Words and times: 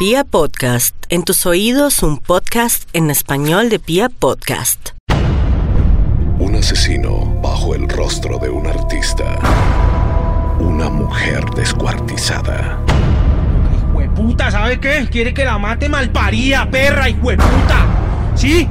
Pia 0.00 0.24
Podcast, 0.24 0.96
en 1.10 1.24
tus 1.24 1.44
oídos 1.44 2.02
un 2.02 2.16
podcast 2.16 2.88
en 2.94 3.10
español 3.10 3.68
de 3.68 3.78
Pia 3.78 4.08
Podcast. 4.08 4.92
Un 6.38 6.56
asesino 6.56 7.38
bajo 7.42 7.74
el 7.74 7.86
rostro 7.86 8.38
de 8.38 8.48
un 8.48 8.66
artista. 8.66 9.38
Una 10.58 10.88
mujer 10.88 11.44
descuartizada. 11.54 12.80
Hijueputa, 13.90 14.50
¿sabe 14.50 14.80
qué? 14.80 15.06
Quiere 15.12 15.34
que 15.34 15.44
la 15.44 15.58
mate 15.58 15.90
malparida, 15.90 16.70
perra, 16.70 17.10
hijueputa. 17.10 18.32
¿Sí? 18.34 18.66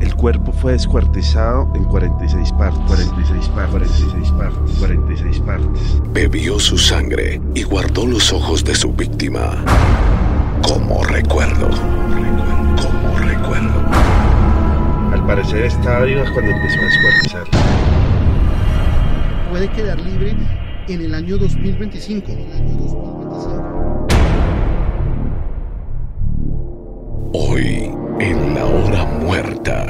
El 0.00 0.14
cuerpo 0.14 0.50
fue 0.50 0.72
descuartizado 0.72 1.70
en 1.74 1.84
46 1.84 2.52
partes. 2.52 2.80
46 2.86 3.48
partes. 3.50 3.90
46 3.90 4.30
partes. 4.30 4.78
46 4.78 5.40
partes. 5.40 5.82
Bebió 6.14 6.58
su 6.58 6.78
sangre 6.78 7.38
y 7.54 7.64
guardó 7.64 8.06
los 8.06 8.32
ojos 8.32 8.64
de 8.64 8.74
su 8.74 8.94
víctima. 8.94 9.62
Como 10.66 11.04
recuerdo. 11.04 11.68
Como 11.68 13.18
recuerdo. 13.18 13.84
Al 15.12 15.26
parecer 15.26 15.64
estaba 15.64 16.00
viva 16.04 16.24
cuando 16.32 16.52
empezó 16.52 16.78
a 16.78 16.84
descuartizar. 16.84 17.44
puede 19.50 19.68
quedar 19.68 20.00
libre 20.00 20.34
en 20.88 21.00
el 21.02 21.14
año 21.14 21.36
2025. 21.36 22.32
En 22.32 22.38
el 22.38 22.52
año 22.52 22.76
2025. 22.78 23.74
Hoy, 27.34 27.92
en 28.20 28.54
la 28.54 28.64
hora 28.64 29.04
muerta. 29.04 29.86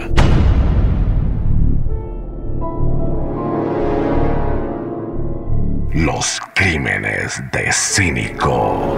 Los 5.93 6.41
crímenes 6.55 7.41
de 7.53 7.73
Cínico. 7.73 8.97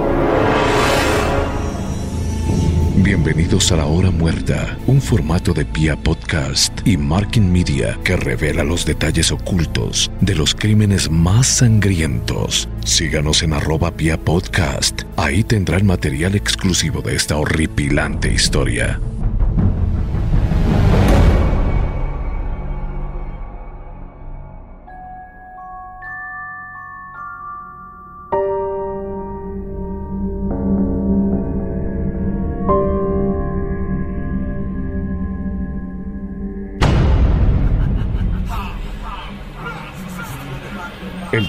Bienvenidos 3.06 3.70
a 3.70 3.77
la 3.77 3.87
hora 3.87 4.10
muerta, 4.10 4.76
un 4.88 5.01
formato 5.01 5.54
de 5.54 5.65
Pia 5.65 5.95
Podcast 5.95 6.85
y 6.85 6.96
Marking 6.96 7.52
Media 7.52 7.96
que 8.02 8.16
revela 8.16 8.65
los 8.65 8.85
detalles 8.85 9.30
ocultos 9.30 10.10
de 10.21 10.35
los 10.35 10.57
crímenes 10.57 11.09
más 11.09 11.46
sangrientos. 11.46 12.68
Síganos 12.85 13.45
en 13.45 13.52
arroba 13.52 13.93
Pia 13.93 14.18
Podcast, 14.18 15.02
ahí 15.16 15.45
tendrán 15.45 15.87
material 15.87 16.35
exclusivo 16.35 17.01
de 17.01 17.15
esta 17.15 17.37
horripilante 17.37 18.35
historia. 18.35 18.98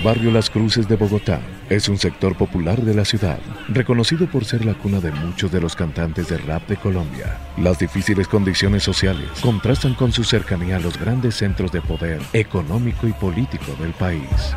Barrio 0.03 0.31
Las 0.31 0.49
Cruces 0.49 0.87
de 0.87 0.95
Bogotá 0.95 1.41
es 1.69 1.89
un 1.89 1.97
sector 1.97 2.37
popular 2.37 2.81
de 2.81 2.93
la 2.93 3.03
ciudad, 3.03 3.39
reconocido 3.67 4.27
por 4.27 4.45
ser 4.45 4.63
la 4.63 4.73
cuna 4.73 4.99
de 4.99 5.11
muchos 5.11 5.51
de 5.51 5.59
los 5.59 5.75
cantantes 5.75 6.29
de 6.29 6.37
rap 6.37 6.67
de 6.67 6.77
Colombia. 6.77 7.37
Las 7.57 7.79
difíciles 7.79 8.27
condiciones 8.27 8.83
sociales 8.83 9.29
contrastan 9.41 9.95
con 9.95 10.11
su 10.11 10.23
cercanía 10.23 10.77
a 10.77 10.79
los 10.79 10.97
grandes 10.99 11.35
centros 11.35 11.71
de 11.71 11.81
poder 11.81 12.21
económico 12.33 13.07
y 13.07 13.13
político 13.13 13.73
del 13.79 13.91
país. 13.91 14.55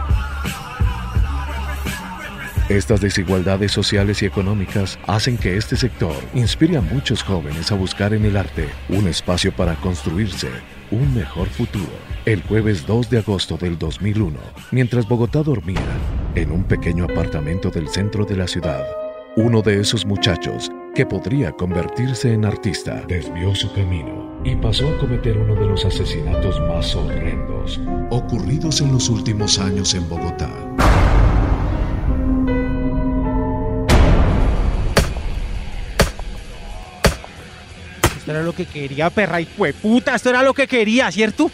Estas 2.68 3.00
desigualdades 3.00 3.72
sociales 3.72 4.22
y 4.22 4.26
económicas 4.26 4.98
hacen 5.06 5.38
que 5.38 5.56
este 5.56 5.76
sector 5.76 6.14
inspire 6.34 6.76
a 6.76 6.82
muchos 6.82 7.22
jóvenes 7.22 7.72
a 7.72 7.74
buscar 7.74 8.14
en 8.14 8.24
el 8.24 8.36
arte 8.36 8.68
un 8.88 9.08
espacio 9.08 9.52
para 9.52 9.74
construirse 9.76 10.48
un 10.90 11.14
mejor 11.14 11.48
futuro. 11.48 11.92
El 12.24 12.42
jueves 12.42 12.86
2 12.86 13.10
de 13.10 13.18
agosto 13.18 13.56
del 13.56 13.78
2001, 13.78 14.38
mientras 14.72 15.08
Bogotá 15.08 15.42
dormía 15.42 15.80
en 16.34 16.50
un 16.52 16.64
pequeño 16.64 17.04
apartamento 17.04 17.70
del 17.70 17.88
centro 17.88 18.24
de 18.24 18.36
la 18.36 18.46
ciudad, 18.46 18.84
uno 19.36 19.62
de 19.62 19.80
esos 19.80 20.04
muchachos 20.04 20.70
que 20.94 21.06
podría 21.06 21.52
convertirse 21.52 22.32
en 22.32 22.44
artista 22.44 23.02
desvió 23.06 23.54
su 23.54 23.72
camino 23.72 24.40
y 24.44 24.56
pasó 24.56 24.88
a 24.88 24.98
cometer 24.98 25.38
uno 25.38 25.54
de 25.54 25.66
los 25.66 25.84
asesinatos 25.84 26.60
más 26.60 26.94
horrendos 26.96 27.80
ocurridos 28.10 28.80
en 28.80 28.92
los 28.92 29.08
últimos 29.08 29.58
años 29.58 29.94
en 29.94 30.08
Bogotá. 30.08 30.69
Esto 38.20 38.32
era 38.32 38.42
lo 38.42 38.54
que 38.54 38.66
quería, 38.66 39.08
perra, 39.08 39.40
hijueputa. 39.40 40.14
Esto 40.14 40.28
era 40.28 40.42
lo 40.42 40.52
que 40.52 40.66
quería, 40.66 41.10
¿cierto? 41.10 41.50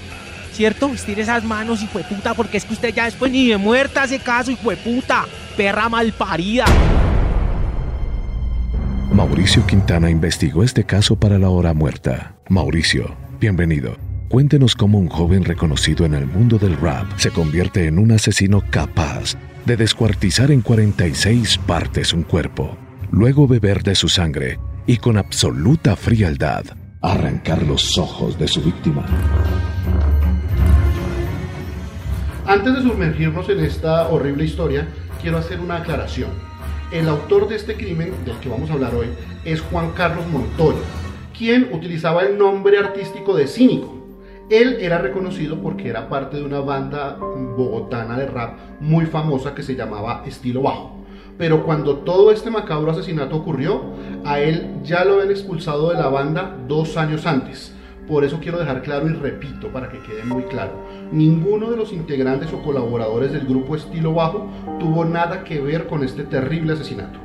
¿Cierto? 0.52 0.88
Estire 0.88 1.22
esas 1.22 1.44
manos, 1.44 1.80
hijueputa, 1.80 2.34
porque 2.34 2.56
es 2.56 2.64
que 2.64 2.74
usted 2.74 2.92
ya 2.92 3.04
después 3.04 3.30
ni 3.30 3.46
de 3.46 3.56
muerta 3.56 4.02
hace 4.02 4.18
caso, 4.18 4.50
hijueputa. 4.50 5.26
Perra 5.56 5.88
malparida. 5.88 6.64
Mauricio 9.12 9.64
Quintana 9.64 10.10
investigó 10.10 10.64
este 10.64 10.82
caso 10.82 11.14
para 11.14 11.38
la 11.38 11.50
hora 11.50 11.72
muerta. 11.72 12.34
Mauricio, 12.48 13.16
bienvenido. 13.38 13.96
Cuéntenos 14.28 14.74
cómo 14.74 14.98
un 14.98 15.08
joven 15.08 15.44
reconocido 15.44 16.04
en 16.04 16.14
el 16.14 16.26
mundo 16.26 16.58
del 16.58 16.76
rap 16.76 17.06
se 17.16 17.30
convierte 17.30 17.86
en 17.86 18.00
un 18.00 18.10
asesino 18.10 18.64
capaz 18.70 19.36
de 19.66 19.76
descuartizar 19.76 20.50
en 20.50 20.62
46 20.62 21.58
partes 21.58 22.12
un 22.12 22.24
cuerpo, 22.24 22.76
luego 23.12 23.46
beber 23.46 23.84
de 23.84 23.94
su 23.94 24.08
sangre 24.08 24.58
y 24.86 24.98
con 24.98 25.18
absoluta 25.18 25.96
frialdad 25.96 26.64
arrancar 27.02 27.62
los 27.62 27.98
ojos 27.98 28.38
de 28.38 28.48
su 28.48 28.62
víctima. 28.62 29.04
Antes 32.46 32.74
de 32.74 32.82
sumergirnos 32.82 33.48
en 33.48 33.60
esta 33.60 34.08
horrible 34.08 34.44
historia, 34.44 34.86
quiero 35.20 35.38
hacer 35.38 35.60
una 35.60 35.78
aclaración. 35.78 36.30
El 36.92 37.08
autor 37.08 37.48
de 37.48 37.56
este 37.56 37.74
crimen, 37.74 38.12
del 38.24 38.36
que 38.38 38.48
vamos 38.48 38.70
a 38.70 38.74
hablar 38.74 38.94
hoy, 38.94 39.08
es 39.44 39.60
Juan 39.60 39.90
Carlos 39.90 40.24
Montoya, 40.28 40.78
quien 41.36 41.68
utilizaba 41.72 42.22
el 42.22 42.38
nombre 42.38 42.78
artístico 42.78 43.34
de 43.36 43.48
Cínico. 43.48 43.96
Él 44.48 44.76
era 44.80 44.98
reconocido 44.98 45.60
porque 45.60 45.88
era 45.88 46.08
parte 46.08 46.36
de 46.36 46.44
una 46.44 46.60
banda 46.60 47.16
bogotana 47.16 48.16
de 48.16 48.26
rap 48.26 48.56
muy 48.78 49.06
famosa 49.06 49.52
que 49.52 49.64
se 49.64 49.74
llamaba 49.74 50.22
Estilo 50.24 50.62
Bajo. 50.62 50.95
Pero 51.38 51.64
cuando 51.64 51.98
todo 51.98 52.32
este 52.32 52.50
macabro 52.50 52.90
asesinato 52.90 53.36
ocurrió, 53.36 53.82
a 54.24 54.40
él 54.40 54.80
ya 54.82 55.04
lo 55.04 55.14
habían 55.14 55.30
expulsado 55.30 55.90
de 55.90 55.96
la 55.96 56.08
banda 56.08 56.56
dos 56.66 56.96
años 56.96 57.26
antes. 57.26 57.72
Por 58.08 58.24
eso 58.24 58.38
quiero 58.40 58.58
dejar 58.58 58.82
claro 58.82 59.08
y 59.08 59.12
repito 59.12 59.68
para 59.72 59.88
que 59.90 59.98
quede 59.98 60.24
muy 60.24 60.44
claro, 60.44 60.72
ninguno 61.10 61.70
de 61.70 61.76
los 61.76 61.92
integrantes 61.92 62.52
o 62.52 62.62
colaboradores 62.62 63.32
del 63.32 63.46
grupo 63.46 63.74
Estilo 63.74 64.14
Bajo 64.14 64.48
tuvo 64.78 65.04
nada 65.04 65.42
que 65.42 65.60
ver 65.60 65.88
con 65.88 66.04
este 66.04 66.22
terrible 66.22 66.74
asesinato. 66.74 67.18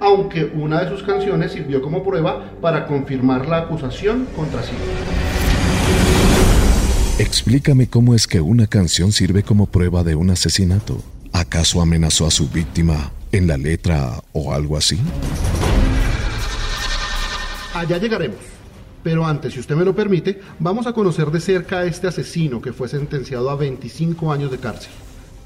Aunque 0.00 0.44
una 0.44 0.82
de 0.82 0.88
sus 0.88 1.02
canciones 1.02 1.52
sirvió 1.52 1.82
como 1.82 2.04
prueba 2.04 2.52
para 2.60 2.86
confirmar 2.86 3.48
la 3.48 3.58
acusación 3.58 4.26
contra 4.36 4.62
sí. 4.62 4.72
Explícame 7.18 7.88
cómo 7.88 8.14
es 8.14 8.26
que 8.26 8.40
una 8.40 8.66
canción 8.66 9.12
sirve 9.12 9.42
como 9.42 9.66
prueba 9.66 10.02
de 10.04 10.14
un 10.14 10.30
asesinato. 10.30 10.98
¿Acaso 11.32 11.80
amenazó 11.80 12.26
a 12.26 12.30
su 12.30 12.48
víctima 12.48 13.10
en 13.36 13.48
la 13.48 13.56
letra 13.56 14.22
o 14.32 14.52
algo 14.52 14.76
así? 14.76 14.96
Allá 17.74 17.98
llegaremos. 17.98 18.38
Pero 19.02 19.26
antes, 19.26 19.52
si 19.52 19.60
usted 19.60 19.74
me 19.74 19.84
lo 19.84 19.94
permite, 19.94 20.40
vamos 20.60 20.86
a 20.86 20.92
conocer 20.92 21.30
de 21.30 21.40
cerca 21.40 21.80
a 21.80 21.84
este 21.84 22.06
asesino 22.06 22.62
que 22.62 22.72
fue 22.72 22.88
sentenciado 22.88 23.50
a 23.50 23.56
25 23.56 24.32
años 24.32 24.52
de 24.52 24.58
cárcel. 24.58 24.92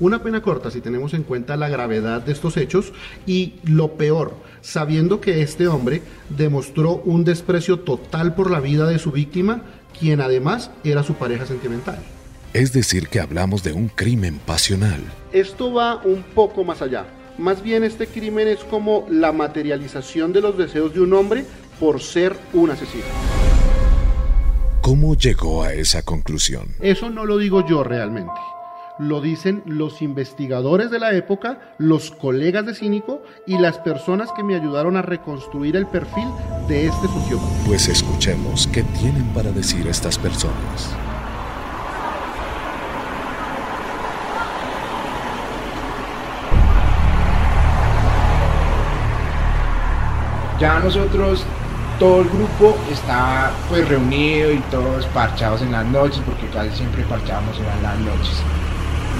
Una 0.00 0.22
pena 0.22 0.42
corta 0.42 0.70
si 0.70 0.80
tenemos 0.80 1.14
en 1.14 1.22
cuenta 1.22 1.56
la 1.56 1.68
gravedad 1.68 2.20
de 2.20 2.32
estos 2.32 2.56
hechos 2.58 2.92
y 3.26 3.54
lo 3.64 3.94
peor, 3.94 4.36
sabiendo 4.60 5.20
que 5.20 5.42
este 5.42 5.66
hombre 5.66 6.02
demostró 6.28 6.96
un 7.04 7.24
desprecio 7.24 7.80
total 7.80 8.34
por 8.34 8.50
la 8.50 8.60
vida 8.60 8.86
de 8.86 8.98
su 8.98 9.10
víctima, 9.10 9.62
quien 9.98 10.20
además 10.20 10.70
era 10.84 11.02
su 11.02 11.14
pareja 11.14 11.46
sentimental. 11.46 11.98
Es 12.52 12.72
decir, 12.72 13.08
que 13.08 13.18
hablamos 13.18 13.62
de 13.62 13.72
un 13.72 13.88
crimen 13.88 14.38
pasional. 14.44 15.00
Esto 15.32 15.72
va 15.72 15.96
un 16.04 16.22
poco 16.22 16.64
más 16.64 16.80
allá. 16.80 17.17
Más 17.38 17.62
bien 17.62 17.84
este 17.84 18.08
crimen 18.08 18.48
es 18.48 18.64
como 18.64 19.06
la 19.08 19.30
materialización 19.30 20.32
de 20.32 20.40
los 20.40 20.58
deseos 20.58 20.92
de 20.92 21.00
un 21.00 21.12
hombre 21.12 21.44
por 21.78 22.02
ser 22.02 22.36
un 22.52 22.70
asesino. 22.70 23.04
¿Cómo 24.80 25.14
llegó 25.14 25.62
a 25.62 25.72
esa 25.72 26.02
conclusión? 26.02 26.74
Eso 26.80 27.10
no 27.10 27.24
lo 27.26 27.38
digo 27.38 27.64
yo 27.64 27.84
realmente. 27.84 28.32
Lo 28.98 29.20
dicen 29.20 29.62
los 29.66 30.02
investigadores 30.02 30.90
de 30.90 30.98
la 30.98 31.14
época, 31.14 31.60
los 31.78 32.10
colegas 32.10 32.66
de 32.66 32.74
Cínico 32.74 33.22
y 33.46 33.56
las 33.58 33.78
personas 33.78 34.30
que 34.32 34.42
me 34.42 34.56
ayudaron 34.56 34.96
a 34.96 35.02
reconstruir 35.02 35.76
el 35.76 35.86
perfil 35.86 36.26
de 36.66 36.86
este 36.86 37.06
sociópata. 37.06 37.52
Pues 37.66 37.88
escuchemos 37.88 38.68
qué 38.72 38.82
tienen 38.98 39.26
para 39.32 39.52
decir 39.52 39.86
estas 39.86 40.18
personas. 40.18 40.96
Ya 50.60 50.80
nosotros, 50.80 51.44
todo 52.00 52.22
el 52.22 52.28
grupo 52.28 52.76
estaba 52.90 53.52
pues 53.68 53.88
reunido 53.88 54.52
y 54.52 54.58
todos 54.72 55.06
parchados 55.06 55.62
en 55.62 55.70
las 55.70 55.86
noches, 55.86 56.20
porque 56.26 56.46
casi 56.48 56.70
siempre 56.76 57.04
parchábamos 57.04 57.56
en 57.58 57.82
las 57.82 57.98
noches. 58.00 58.42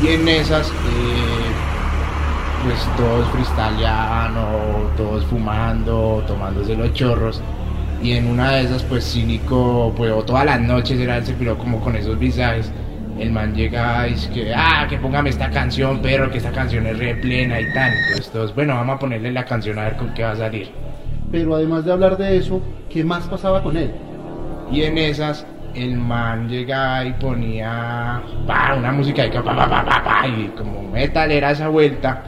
Y 0.03 0.09
en 0.09 0.29
esas, 0.29 0.69
eh, 0.69 0.73
pues 2.65 2.77
todos 2.97 3.29
freestyleaban 3.31 4.37
o 4.37 4.91
todos 4.97 5.25
fumando, 5.27 6.25
tomándose 6.27 6.75
los 6.75 6.93
chorros. 6.93 7.41
Y 8.03 8.13
en 8.13 8.27
una 8.27 8.53
de 8.53 8.63
esas, 8.63 8.83
pues 8.83 9.05
Cínico, 9.05 9.93
pues 9.97 10.13
todas 10.27 10.45
las 10.45 10.61
noches 10.61 10.99
era 10.99 11.19
él 11.19 11.25
se 11.25 11.35
piró 11.35 11.57
como 11.57 11.81
con 11.81 11.95
esos 11.95 12.19
visajes. 12.19 12.73
El 13.17 13.31
man 13.31 13.55
llega 13.55 14.09
y 14.09 14.15
dice 14.15 14.31
que, 14.31 14.55
ah, 14.55 14.87
que 14.89 14.99
póngame 14.99 15.31
esta 15.31 15.51
canción, 15.51 16.01
pero 16.03 16.31
que 16.31 16.39
esta 16.39 16.51
canción 16.51 16.87
es 16.87 16.99
re 16.99 17.15
plena 17.15 17.61
y 17.61 17.73
tal. 17.73 17.93
Entonces 17.93 18.33
todos, 18.33 18.55
bueno, 18.57 18.75
vamos 18.75 18.97
a 18.97 18.99
ponerle 18.99 19.31
la 19.31 19.45
canción 19.45 19.79
a 19.79 19.85
ver 19.85 19.97
con 19.97 20.15
qué 20.15 20.25
va 20.25 20.33
a 20.33 20.37
salir. 20.37 20.88
Pero 21.31 21.55
además 21.55 21.85
de 21.85 21.93
hablar 21.93 22.17
de 22.17 22.37
eso, 22.37 22.61
¿qué 22.89 23.05
más 23.05 23.27
pasaba 23.27 23.63
con 23.63 23.77
él? 23.77 23.93
Y 24.71 24.83
en 24.83 24.99
esas, 24.99 25.47
el 25.75 25.97
man 25.97 26.49
llegaba 26.49 27.05
y 27.05 27.13
ponía 27.15 28.23
pa, 28.47 28.75
una 28.77 28.93
música 28.93 29.27
y, 29.27 29.31
pa, 29.31 29.43
pa, 29.43 30.27
y 30.27 30.49
como 30.57 30.83
metal 30.91 31.31
era 31.31 31.51
esa 31.51 31.69
vuelta. 31.69 32.23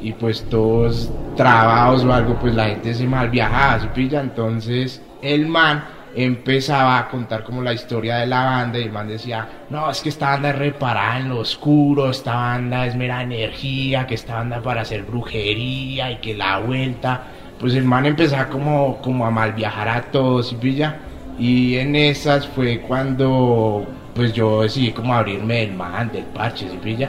Y 0.00 0.12
pues 0.12 0.44
todos 0.48 1.12
trabados 1.36 2.04
o 2.04 2.12
algo, 2.12 2.34
pues 2.40 2.54
la 2.54 2.66
gente 2.66 2.94
se 2.94 3.06
mal 3.06 3.30
viajaba, 3.30 3.80
¿sí 3.80 3.88
pilla? 3.94 4.20
Entonces 4.20 5.00
el 5.22 5.46
man 5.46 5.84
empezaba 6.14 6.98
a 6.98 7.08
contar 7.08 7.42
como 7.42 7.62
la 7.62 7.72
historia 7.72 8.16
de 8.16 8.26
la 8.26 8.44
banda 8.44 8.78
y 8.78 8.82
el 8.82 8.92
man 8.92 9.08
decía, 9.08 9.48
no, 9.70 9.90
es 9.90 10.00
que 10.02 10.10
esta 10.10 10.30
banda 10.30 10.50
es 10.50 10.58
reparada 10.58 11.18
en 11.18 11.30
lo 11.30 11.38
oscuro, 11.38 12.10
esta 12.10 12.34
banda 12.34 12.86
es 12.86 12.96
mera 12.96 13.22
energía, 13.22 14.06
que 14.06 14.14
esta 14.14 14.34
banda 14.34 14.60
para 14.60 14.82
hacer 14.82 15.04
brujería 15.04 16.10
y 16.12 16.16
que 16.16 16.34
la 16.34 16.58
vuelta, 16.58 17.22
pues 17.62 17.74
el 17.74 17.84
man 17.84 18.06
empezaba 18.06 18.48
como, 18.48 19.00
como 19.00 19.24
a 19.24 19.30
mal 19.30 19.52
viajar 19.52 19.88
a 19.88 20.02
todos, 20.10 20.48
¿sí 20.48 20.56
pilla? 20.56 20.96
Y 21.38 21.76
en 21.76 21.94
esas 21.94 22.48
fue 22.48 22.80
cuando 22.80 23.86
pues 24.14 24.32
yo 24.32 24.62
decidí 24.62 24.92
como 24.92 25.14
abrirme 25.14 25.58
del 25.60 25.74
man, 25.74 26.10
del 26.12 26.24
parche, 26.24 26.68
¿sí 26.68 26.76
pilla? 26.82 27.08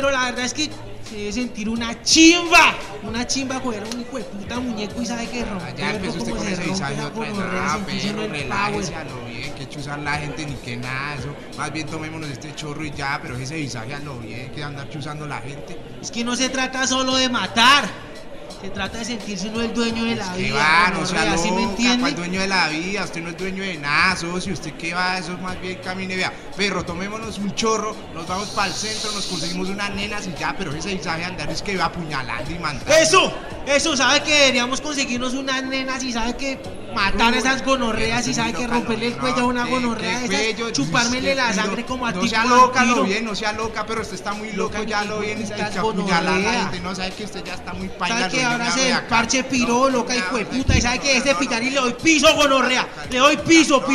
Parcero, 0.00 0.10
la 0.10 0.30
verdad 0.30 0.44
es 0.44 0.54
que 0.54 0.70
se 1.08 1.16
debe 1.16 1.32
sentir 1.32 1.68
una 1.68 2.02
chimba. 2.02 2.74
Una 3.02 3.26
chimba 3.26 3.60
coger 3.60 3.82
un 3.92 4.00
hijo 4.00 4.18
de 4.18 4.24
puta 4.24 4.60
muñeco 4.60 5.00
y 5.00 5.06
sabe 5.06 5.26
que 5.28 5.44
rompe. 5.44 5.74
Ya 5.76 5.94
empezó 5.94 6.18
usted 6.18 6.32
con 6.32 6.46
ese 6.46 6.64
visaje 6.64 7.00
otra 7.00 7.20
vez. 7.20 7.32
Ah, 7.38 7.78
perro, 7.86 8.28
relájese 8.28 8.94
a 8.94 9.04
lo 9.04 9.24
bien, 9.24 9.54
que 9.54 9.68
chuzar 9.68 9.98
la 10.00 10.14
gente 10.14 10.44
ni 10.44 10.54
que 10.54 10.76
nada, 10.76 11.14
eso. 11.14 11.34
Más 11.56 11.72
bien 11.72 11.86
tomémonos 11.86 12.28
este 12.30 12.54
chorro 12.54 12.84
y 12.84 12.90
ya, 12.90 13.18
pero 13.22 13.36
ese 13.36 13.56
visaje 13.56 13.94
a 13.94 14.00
lo 14.00 14.18
bien, 14.18 14.50
que 14.52 14.62
andar 14.62 14.88
chuzando 14.90 15.26
la 15.26 15.40
gente. 15.40 15.78
Es 16.00 16.10
que 16.10 16.24
no 16.24 16.36
se 16.36 16.48
trata 16.48 16.86
solo 16.86 17.16
de 17.16 17.28
matar. 17.28 17.88
Se 18.60 18.70
trata 18.70 18.98
de 18.98 19.04
sentirse 19.04 19.48
uno 19.50 19.60
el 19.60 19.72
dueño 19.72 20.04
de 20.04 20.16
la 20.16 20.34
vida. 20.34 20.56
va, 20.56 20.90
no 20.90 21.06
sea 21.06 21.20
gonorrea, 21.20 21.38
¿sí 21.38 21.50
me 21.52 21.60
loca, 21.60 21.70
entiende? 21.70 22.00
¿cuál 22.00 22.16
dueño 22.16 22.40
de 22.40 22.48
la 22.48 22.68
vida? 22.68 23.04
Usted 23.04 23.22
no 23.22 23.28
es 23.30 23.38
dueño 23.38 23.62
de 23.62 23.78
nada, 23.78 24.16
socio. 24.16 24.52
¿Usted 24.52 24.72
qué 24.74 24.94
va? 24.94 25.18
Eso 25.18 25.34
es 25.34 25.40
más 25.40 25.60
bien 25.60 25.78
camine, 25.82 26.16
vea. 26.16 26.32
Perro, 26.56 26.84
tomémonos 26.84 27.38
un 27.38 27.54
chorro, 27.54 27.94
nos 28.14 28.26
vamos 28.26 28.48
para 28.48 28.66
el 28.66 28.74
centro, 28.74 29.12
nos 29.12 29.26
conseguimos 29.26 29.68
unas 29.68 29.94
nenas 29.94 30.26
y 30.26 30.34
ya, 30.34 30.56
pero 30.58 30.74
ese 30.74 30.92
visaje 30.92 31.24
andar 31.24 31.48
es 31.50 31.62
que 31.62 31.76
va 31.76 31.84
apuñalando 31.84 32.50
y 32.50 32.58
mandando. 32.58 32.92
Eso, 32.92 33.32
eso, 33.64 33.96
sabe 33.96 34.22
que 34.22 34.32
deberíamos 34.32 34.80
conseguirnos 34.80 35.34
unas 35.34 35.62
nenas 35.62 36.02
y 36.02 36.12
sabe 36.12 36.36
que 36.36 36.58
matar 36.94 37.34
a 37.34 37.38
esas 37.38 37.64
gonorreas 37.64 38.26
y 38.28 38.34
sabe 38.34 38.52
que 38.52 38.66
romperle 38.66 39.08
el 39.08 39.16
cuello 39.16 39.40
a 39.42 39.44
una 39.46 39.64
¿Qué- 39.64 39.70
gonorrea 39.70 40.24
esas, 40.24 40.70
chupármele 40.72 41.34
la 41.34 41.48
No, 41.48 41.54
sangre 41.54 41.84
como 41.84 42.06
a 42.06 42.12
no 42.12 42.20
ti. 42.20 42.28
sea 42.28 42.42
como 42.42 42.56
loca, 42.56 42.84
lo 42.84 43.04
bien, 43.04 43.24
no 43.24 43.34
sea 43.34 43.52
loca, 43.52 43.84
pero 43.86 44.00
usted 44.02 44.14
está 44.14 44.32
muy 44.34 44.52
loco, 44.52 44.82
ya 44.84 45.04
lo 45.04 45.20
bien, 45.20 45.40
a 46.12 46.20
la 46.22 46.32
gente, 46.34 46.80
no 46.80 46.94
sabe 46.94 47.10
que 47.12 47.24
usted 47.24 47.44
ya 47.44 47.54
está 47.54 47.72
muy 47.74 47.88
paila. 47.88 48.20
¿Sabe 48.20 48.32
que 48.32 48.44
ahora 48.44 48.70
se 48.70 48.94
parche 49.08 49.44
piró, 49.44 49.68
No, 49.68 49.90
loca 49.90 50.16
y 50.16 50.20
puta? 50.22 50.76
¿Y 50.76 50.80
sabe 50.80 50.98
que 51.00 51.12
no, 51.12 51.18
este 51.18 51.32
no, 51.32 51.38
no, 51.38 51.40
le 51.70 51.80
doy 51.80 51.90
no, 51.92 51.98
piso, 51.98 52.28
no, 52.30 52.36
gonorrea? 52.36 52.88
no, 53.06 53.12
Le 53.12 53.18
doy 53.18 53.36
piso, 53.38 53.80
no, 53.80 53.86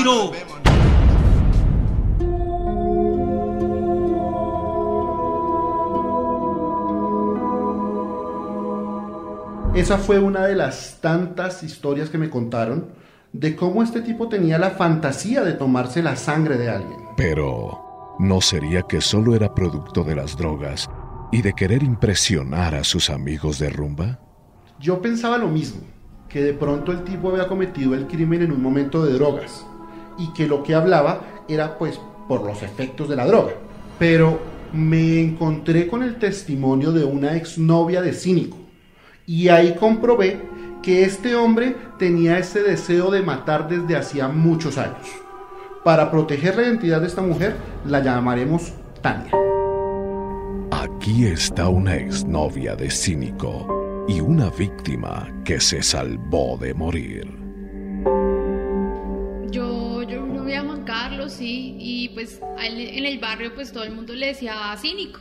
Esa 9.75 9.97
fue 9.97 10.19
una 10.19 10.45
de 10.45 10.55
las 10.55 10.99
tantas 11.01 11.63
historias 11.63 12.11
que 12.11 12.19
me 12.19 12.29
contaron 12.29 12.89
de 13.31 13.55
cómo 13.55 13.81
este 13.81 14.01
tipo 14.01 14.29
tenía 14.29 14.59
la 14.59 14.69
fantasía 14.69 15.41
de 15.43 15.53
tomarse 15.53 16.03
la 16.03 16.15
sangre 16.15 16.59
de 16.59 16.69
alguien. 16.69 16.99
Pero, 17.17 18.15
¿no 18.19 18.39
sería 18.39 18.83
que 18.83 19.01
solo 19.01 19.33
era 19.35 19.55
producto 19.55 20.03
de 20.03 20.15
las 20.15 20.37
drogas 20.37 20.87
y 21.31 21.41
de 21.41 21.53
querer 21.53 21.81
impresionar 21.81 22.75
a 22.75 22.83
sus 22.83 23.09
amigos 23.09 23.57
de 23.57 23.71
rumba? 23.71 24.19
Yo 24.79 25.01
pensaba 25.01 25.39
lo 25.39 25.47
mismo, 25.47 25.81
que 26.29 26.43
de 26.43 26.53
pronto 26.53 26.91
el 26.91 27.03
tipo 27.03 27.29
había 27.29 27.47
cometido 27.47 27.95
el 27.95 28.05
crimen 28.05 28.43
en 28.43 28.51
un 28.51 28.61
momento 28.61 29.03
de 29.03 29.13
drogas 29.13 29.65
y 30.19 30.31
que 30.33 30.45
lo 30.45 30.61
que 30.61 30.75
hablaba 30.75 31.21
era 31.49 31.79
pues 31.79 31.99
por 32.27 32.45
los 32.45 32.61
efectos 32.61 33.09
de 33.09 33.15
la 33.15 33.25
droga. 33.25 33.53
Pero 33.97 34.39
me 34.71 35.19
encontré 35.19 35.87
con 35.87 36.03
el 36.03 36.19
testimonio 36.19 36.91
de 36.91 37.05
una 37.05 37.35
exnovia 37.35 38.03
de 38.03 38.13
Cínico 38.13 38.62
y 39.25 39.49
ahí 39.49 39.75
comprobé 39.75 40.41
que 40.81 41.03
este 41.03 41.35
hombre 41.35 41.75
tenía 41.97 42.37
ese 42.37 42.61
deseo 42.61 43.09
de 43.09 43.21
matar 43.21 43.69
desde 43.69 43.95
hacía 43.95 44.27
muchos 44.27 44.77
años. 44.77 45.07
Para 45.83 46.11
proteger 46.11 46.55
la 46.55 46.63
identidad 46.63 47.01
de 47.01 47.07
esta 47.07 47.21
mujer, 47.21 47.55
la 47.85 48.01
llamaremos 48.01 48.73
Tania. 49.01 49.31
Aquí 50.71 51.25
está 51.25 51.69
una 51.69 51.95
exnovia 51.95 52.75
de 52.75 52.89
cínico 52.89 54.05
y 54.07 54.19
una 54.19 54.49
víctima 54.49 55.29
que 55.45 55.59
se 55.59 55.81
salvó 55.81 56.57
de 56.57 56.73
morir. 56.73 57.27
Yo, 59.51 60.03
yo 60.03 60.25
no 60.25 60.43
vi 60.43 60.53
a 60.53 60.63
Juan 60.63 60.83
Carlos, 60.83 61.33
sí, 61.33 61.77
y 61.79 62.09
pues 62.09 62.41
en 62.61 63.05
el 63.05 63.19
barrio 63.19 63.53
pues 63.55 63.71
todo 63.71 63.83
el 63.83 63.93
mundo 63.93 64.13
le 64.13 64.27
decía 64.27 64.75
cínico. 64.77 65.19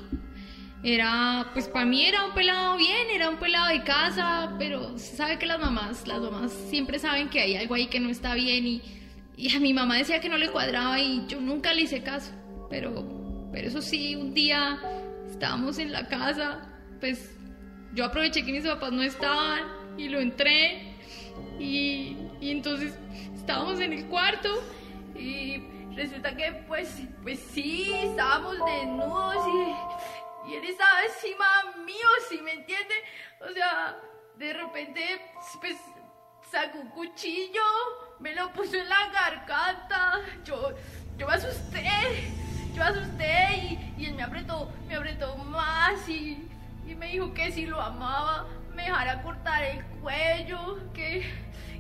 Era, 0.85 1.51
pues 1.53 1.69
para 1.69 1.87
mí 1.87 2.05
era 2.05 2.25
un 2.25 2.35
pelado 2.35 2.77
bien, 2.77 3.09
era 3.15 3.29
un 3.29 3.37
pelado 3.37 3.69
de 3.69 3.85
casa, 3.85 4.55
pero 4.59 4.99
sabe 4.99 5.39
que 5.39 5.47
las 5.47 5.61
mamás, 5.61 6.09
las 6.09 6.21
mamás 6.21 6.53
siempre 6.53 6.99
saben 6.99 7.31
que 7.31 7.41
hay 7.41 7.55
algo 7.55 7.75
ahí 7.75 7.87
que 7.87 8.01
no 8.01 8.11
está 8.11 8.35
bien 8.35 8.67
y, 8.67 8.83
y 9.37 9.55
a 9.55 9.61
mi 9.61 9.73
mamá 9.73 9.97
decía 9.97 10.21
que 10.21 10.29
no 10.29 10.37
le 10.37 10.51
cuadraba 10.51 10.99
y 10.99 11.25
yo 11.29 11.41
nunca 11.41 11.73
le 11.73 11.83
hice 11.83 12.03
caso. 12.03 12.33
Pero, 12.69 13.49
pero 13.53 13.69
eso 13.69 13.81
sí, 13.81 14.17
un 14.17 14.35
día 14.35 14.81
estábamos 15.31 15.79
en 15.79 15.93
la 15.93 16.09
casa, 16.09 16.69
pues 16.99 17.37
yo 17.95 18.05
aproveché 18.05 18.45
que 18.45 18.51
mis 18.51 18.65
papás 18.65 18.91
no 18.91 19.03
estaban 19.03 19.61
y 19.97 20.09
lo 20.09 20.21
entré 20.21 20.97
y, 21.61 22.17
y 22.41 22.51
entonces 22.51 22.99
estábamos 23.37 23.79
en 23.79 23.93
el 23.93 24.07
cuarto 24.07 24.49
y 25.15 25.63
resulta 25.95 26.35
que 26.37 26.53
pues, 26.67 27.03
pues 27.23 27.39
sí, 27.39 27.93
estábamos 28.03 28.57
desnudos 28.65 29.47
y, 29.47 30.22
y 30.47 30.55
él 30.55 30.65
estaba 30.65 31.03
encima 31.05 31.47
mío, 31.85 32.09
¿sí 32.29 32.41
me 32.43 32.53
entiende? 32.53 32.95
O 33.41 33.53
sea, 33.53 33.99
de 34.37 34.53
repente 34.53 35.21
pues 35.61 35.77
sacó 36.51 36.79
un 36.79 36.91
cuchillo, 36.91 37.63
me 38.21 38.35
lo 38.35 38.53
puso 38.53 38.77
en 38.77 38.89
la 38.89 39.09
garganta, 39.09 40.21
yo, 40.45 40.75
yo 41.17 41.27
me 41.27 41.35
asusté, 41.35 41.89
yo 42.75 42.77
me 42.77 42.83
asusté 42.83 43.57
y, 43.57 43.95
y 43.99 44.07
él 44.07 44.15
me 44.15 44.23
apretó, 44.23 44.71
me 44.87 44.97
apretó 44.97 45.37
más 45.37 46.09
y, 46.09 46.49
y 46.87 46.95
me 46.95 47.09
dijo 47.09 47.33
que 47.33 47.51
si 47.53 47.67
lo 47.67 47.81
amaba 47.81 48.47
me 48.75 48.85
dejara 48.85 49.23
cortar 49.23 49.63
el 49.63 49.85
cuello, 50.01 50.79
que, 50.93 51.27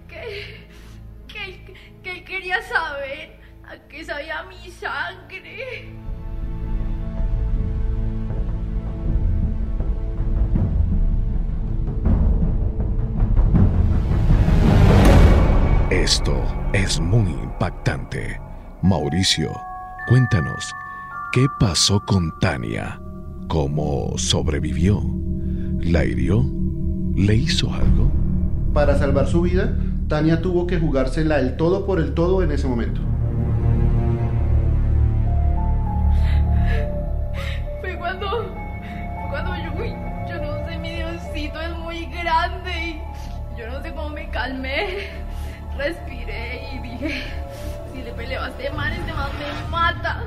que, 0.08 1.74
que 2.02 2.10
él 2.10 2.24
quería 2.24 2.62
saber 2.62 3.40
a 3.64 3.76
qué 3.88 4.04
sabía 4.04 4.42
mi 4.44 4.70
sangre. 4.70 5.92
Esto 16.02 16.34
es 16.72 16.98
muy 16.98 17.30
impactante. 17.30 18.40
Mauricio, 18.82 19.52
cuéntanos, 20.08 20.74
¿qué 21.32 21.46
pasó 21.60 22.00
con 22.00 22.36
Tania? 22.40 23.00
¿Cómo 23.46 24.12
sobrevivió? 24.16 25.00
¿La 25.78 26.04
hirió? 26.04 26.44
¿Le 27.14 27.36
hizo 27.36 27.72
algo? 27.72 28.10
Para 28.74 28.98
salvar 28.98 29.28
su 29.28 29.42
vida, 29.42 29.76
Tania 30.08 30.42
tuvo 30.42 30.66
que 30.66 30.80
jugársela 30.80 31.38
el 31.38 31.56
todo 31.56 31.86
por 31.86 32.00
el 32.00 32.14
todo 32.14 32.42
en 32.42 32.50
ese 32.50 32.66
momento. 32.66 33.00
Fue 37.80 37.96
cuando, 37.96 38.28
fue 38.28 39.30
cuando 39.30 39.54
yo, 39.54 39.84
yo 40.28 40.42
no 40.42 40.66
sé, 40.66 40.78
mi 40.78 40.96
Diosito 40.96 41.60
es 41.60 41.78
muy 41.78 42.06
grande 42.06 42.86
y 42.86 43.00
yo 43.56 43.68
no 43.68 43.80
sé 43.80 43.94
cómo 43.94 44.08
me 44.08 44.28
calmé, 44.30 45.21
respiré 45.82 46.68
y 46.74 46.78
dije, 46.78 47.24
si 47.92 48.02
le 48.02 48.12
peleo 48.12 48.42
a 48.42 48.48
este 48.48 48.70
man, 48.70 48.92
este 48.92 49.12
man 49.12 49.30
me 49.38 49.68
mata. 49.68 50.22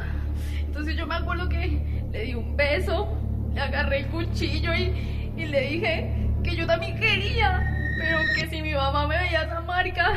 Entonces 0.59 0.97
yo 0.97 1.07
me 1.07 1.15
acuerdo 1.15 1.47
que 1.47 1.79
le 2.12 2.24
di 2.25 2.35
un 2.35 2.57
beso, 2.57 3.17
le 3.53 3.62
agarré 3.62 4.00
el 4.00 4.07
cuchillo 4.07 4.74
y, 4.74 5.31
y 5.38 5.45
le 5.45 5.62
dije 5.69 6.29
que 6.43 6.55
yo 6.55 6.67
también 6.67 7.00
quería, 7.00 7.65
pero 7.97 8.19
que 8.35 8.50
si 8.50 8.62
mi 8.62 8.74
mamá 8.74 9.07
me 9.07 9.17
veía 9.17 9.43
esa 9.43 9.62
marca, 9.62 10.13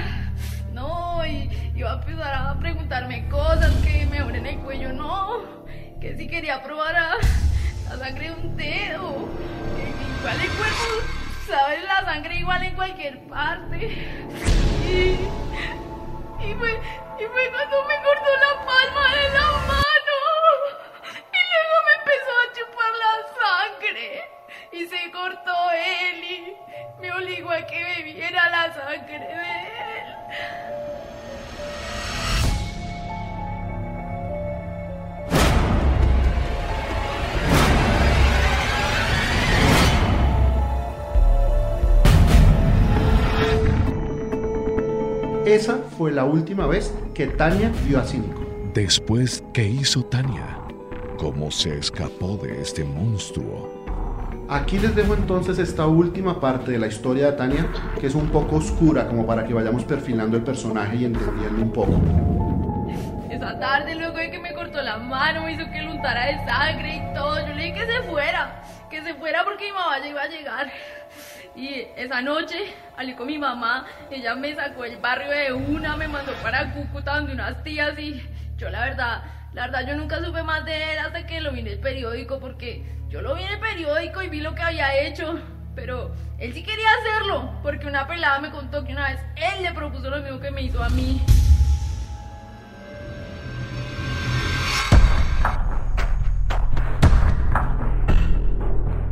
no, 0.72 1.24
y 1.24 1.48
iba 1.76 1.92
a 1.92 1.94
empezar 1.94 2.34
a 2.34 2.58
preguntarme 2.58 3.28
cosas 3.28 3.72
que 3.84 4.06
me 4.06 4.18
abren 4.18 4.44
el 4.44 4.58
cuello, 4.58 4.92
no, 4.92 5.44
que 6.00 6.16
si 6.16 6.26
quería 6.26 6.62
probar 6.64 6.96
a, 6.96 7.10
la 7.90 7.96
sangre 7.96 8.26
de 8.26 8.32
un 8.32 8.56
dedo, 8.56 9.28
que 9.76 10.20
igual 10.20 10.40
el 10.40 10.50
cuerpo, 10.50 10.84
sabes, 11.46 11.84
la 11.84 12.12
sangre 12.12 12.38
igual 12.38 12.62
en 12.64 12.74
cualquier 12.74 13.20
parte. 13.28 14.57
Y, 14.88 15.28
y 16.40 16.54
fue, 16.54 16.72
y 17.18 17.24
fue 17.24 17.50
cuando 17.52 17.84
me 17.84 17.96
cortó 18.02 18.30
la 18.36 18.52
palma 18.64 19.04
de 19.16 19.28
la 19.30 19.50
mano. 19.66 20.18
Y 21.32 21.40
luego 21.50 21.74
me 21.86 21.92
empezó 21.98 22.32
a 22.40 22.52
chupar 22.54 22.92
la 23.04 23.14
sangre. 23.42 24.06
Y 24.72 24.86
se 24.86 25.10
cortó 25.10 25.56
él 25.72 26.24
y 26.24 26.56
me 27.00 27.12
obligó 27.12 27.50
a 27.50 27.66
que 27.66 27.84
bebiera 27.84 28.48
la 28.50 28.72
sangre 28.74 29.18
de 29.18 29.32
él. 29.34 30.77
Esa 45.48 45.78
fue 45.96 46.12
la 46.12 46.26
última 46.26 46.66
vez 46.66 46.92
que 47.14 47.26
Tania 47.26 47.72
vio 47.86 47.98
a 47.98 48.04
Cínico. 48.04 48.44
Después, 48.74 49.42
¿qué 49.54 49.66
hizo 49.66 50.04
Tania? 50.04 50.58
¿Cómo 51.16 51.50
se 51.50 51.78
escapó 51.78 52.36
de 52.36 52.60
este 52.60 52.84
monstruo? 52.84 54.46
Aquí 54.50 54.78
les 54.78 54.94
dejo 54.94 55.14
entonces 55.14 55.58
esta 55.58 55.86
última 55.86 56.38
parte 56.38 56.72
de 56.72 56.78
la 56.78 56.86
historia 56.86 57.30
de 57.30 57.32
Tania, 57.38 57.66
que 57.98 58.08
es 58.08 58.14
un 58.14 58.28
poco 58.28 58.56
oscura, 58.56 59.08
como 59.08 59.26
para 59.26 59.46
que 59.46 59.54
vayamos 59.54 59.84
perfilando 59.84 60.36
el 60.36 60.44
personaje 60.44 60.96
y 60.96 61.06
entendiendo 61.06 61.62
un 61.62 61.72
poco. 61.72 61.98
Esa 63.30 63.58
tarde, 63.58 63.94
luego 63.94 64.18
de 64.18 64.30
que 64.30 64.38
me 64.38 64.52
cortó 64.52 64.82
la 64.82 64.98
mano, 64.98 65.44
me 65.44 65.54
hizo 65.54 65.64
que 65.70 65.80
le 65.80 65.90
untara 65.90 66.26
de 66.26 66.44
sangre 66.44 66.96
y 66.96 67.14
todo. 67.14 67.40
Yo 67.46 67.54
le 67.54 67.64
dije 67.64 67.86
que 67.86 67.86
se 67.86 68.02
fuera, 68.02 68.62
que 68.90 69.02
se 69.02 69.14
fuera 69.14 69.44
porque 69.44 69.64
mi 69.64 69.72
mamá 69.72 69.98
ya 69.98 70.08
iba 70.08 70.22
a 70.24 70.28
llegar. 70.28 70.70
Y 71.58 71.88
esa 71.96 72.22
noche 72.22 72.72
salí 72.94 73.14
con 73.14 73.26
mi 73.26 73.36
mamá, 73.36 73.84
ella 74.12 74.36
me 74.36 74.54
sacó 74.54 74.84
del 74.84 74.96
barrio 74.98 75.28
de 75.28 75.52
una, 75.52 75.96
me 75.96 76.06
mandó 76.06 76.32
para 76.34 76.72
Cúcuta 76.72 77.16
donde 77.16 77.32
unas 77.32 77.64
tías 77.64 77.98
y 77.98 78.22
yo 78.56 78.70
la 78.70 78.84
verdad, 78.84 79.24
la 79.54 79.66
verdad 79.66 79.88
yo 79.88 79.96
nunca 79.96 80.24
supe 80.24 80.44
más 80.44 80.64
de 80.64 80.92
él 80.92 80.98
hasta 81.00 81.26
que 81.26 81.40
lo 81.40 81.50
vi 81.50 81.58
en 81.58 81.66
el 81.66 81.80
periódico 81.80 82.38
porque 82.38 82.84
yo 83.08 83.22
lo 83.22 83.34
vi 83.34 83.42
en 83.42 83.54
el 83.54 83.58
periódico 83.58 84.22
y 84.22 84.28
vi 84.28 84.40
lo 84.40 84.54
que 84.54 84.62
había 84.62 85.02
hecho. 85.02 85.40
Pero 85.74 86.14
él 86.38 86.54
sí 86.54 86.62
quería 86.62 86.86
hacerlo 87.00 87.52
porque 87.64 87.88
una 87.88 88.06
pelada 88.06 88.38
me 88.38 88.52
contó 88.52 88.84
que 88.84 88.92
una 88.92 89.08
vez 89.08 89.18
él 89.34 89.64
le 89.64 89.72
propuso 89.72 90.10
lo 90.10 90.22
mismo 90.22 90.38
que 90.38 90.52
me 90.52 90.62
hizo 90.62 90.80
a 90.80 90.88
mí. 90.90 91.20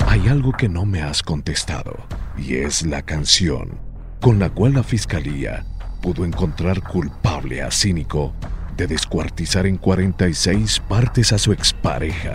Hay 0.06 0.28
algo 0.28 0.52
que 0.52 0.68
no 0.68 0.84
me 0.86 1.02
has 1.02 1.22
contestado, 1.22 2.06
y 2.38 2.56
es 2.56 2.84
la 2.86 3.02
canción 3.02 3.78
con 4.20 4.38
la 4.38 4.50
cual 4.50 4.74
la 4.74 4.82
fiscalía 4.82 5.64
pudo 6.02 6.24
encontrar 6.24 6.82
culpable 6.82 7.62
a 7.62 7.70
Cínico 7.70 8.32
de 8.76 8.86
descuartizar 8.86 9.66
en 9.66 9.76
46 9.76 10.80
partes 10.80 11.32
a 11.32 11.38
su 11.38 11.52
expareja, 11.52 12.34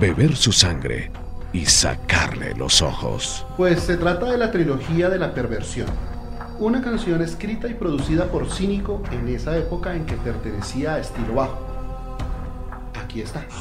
beber 0.00 0.36
su 0.36 0.52
sangre 0.52 1.10
y 1.52 1.66
sacarle 1.66 2.54
los 2.54 2.82
ojos. 2.82 3.46
Pues 3.56 3.80
se 3.80 3.96
trata 3.96 4.26
de 4.26 4.38
la 4.38 4.50
trilogía 4.50 5.08
de 5.10 5.18
la 5.18 5.34
perversión, 5.34 5.88
una 6.58 6.82
canción 6.82 7.22
escrita 7.22 7.68
y 7.68 7.74
producida 7.74 8.26
por 8.26 8.50
Cínico 8.50 9.02
en 9.12 9.28
esa 9.28 9.56
época 9.56 9.94
en 9.94 10.06
que 10.06 10.14
pertenecía 10.14 10.94
a 10.94 11.00
Estilo 11.00 11.34
Bajo. 11.34 11.67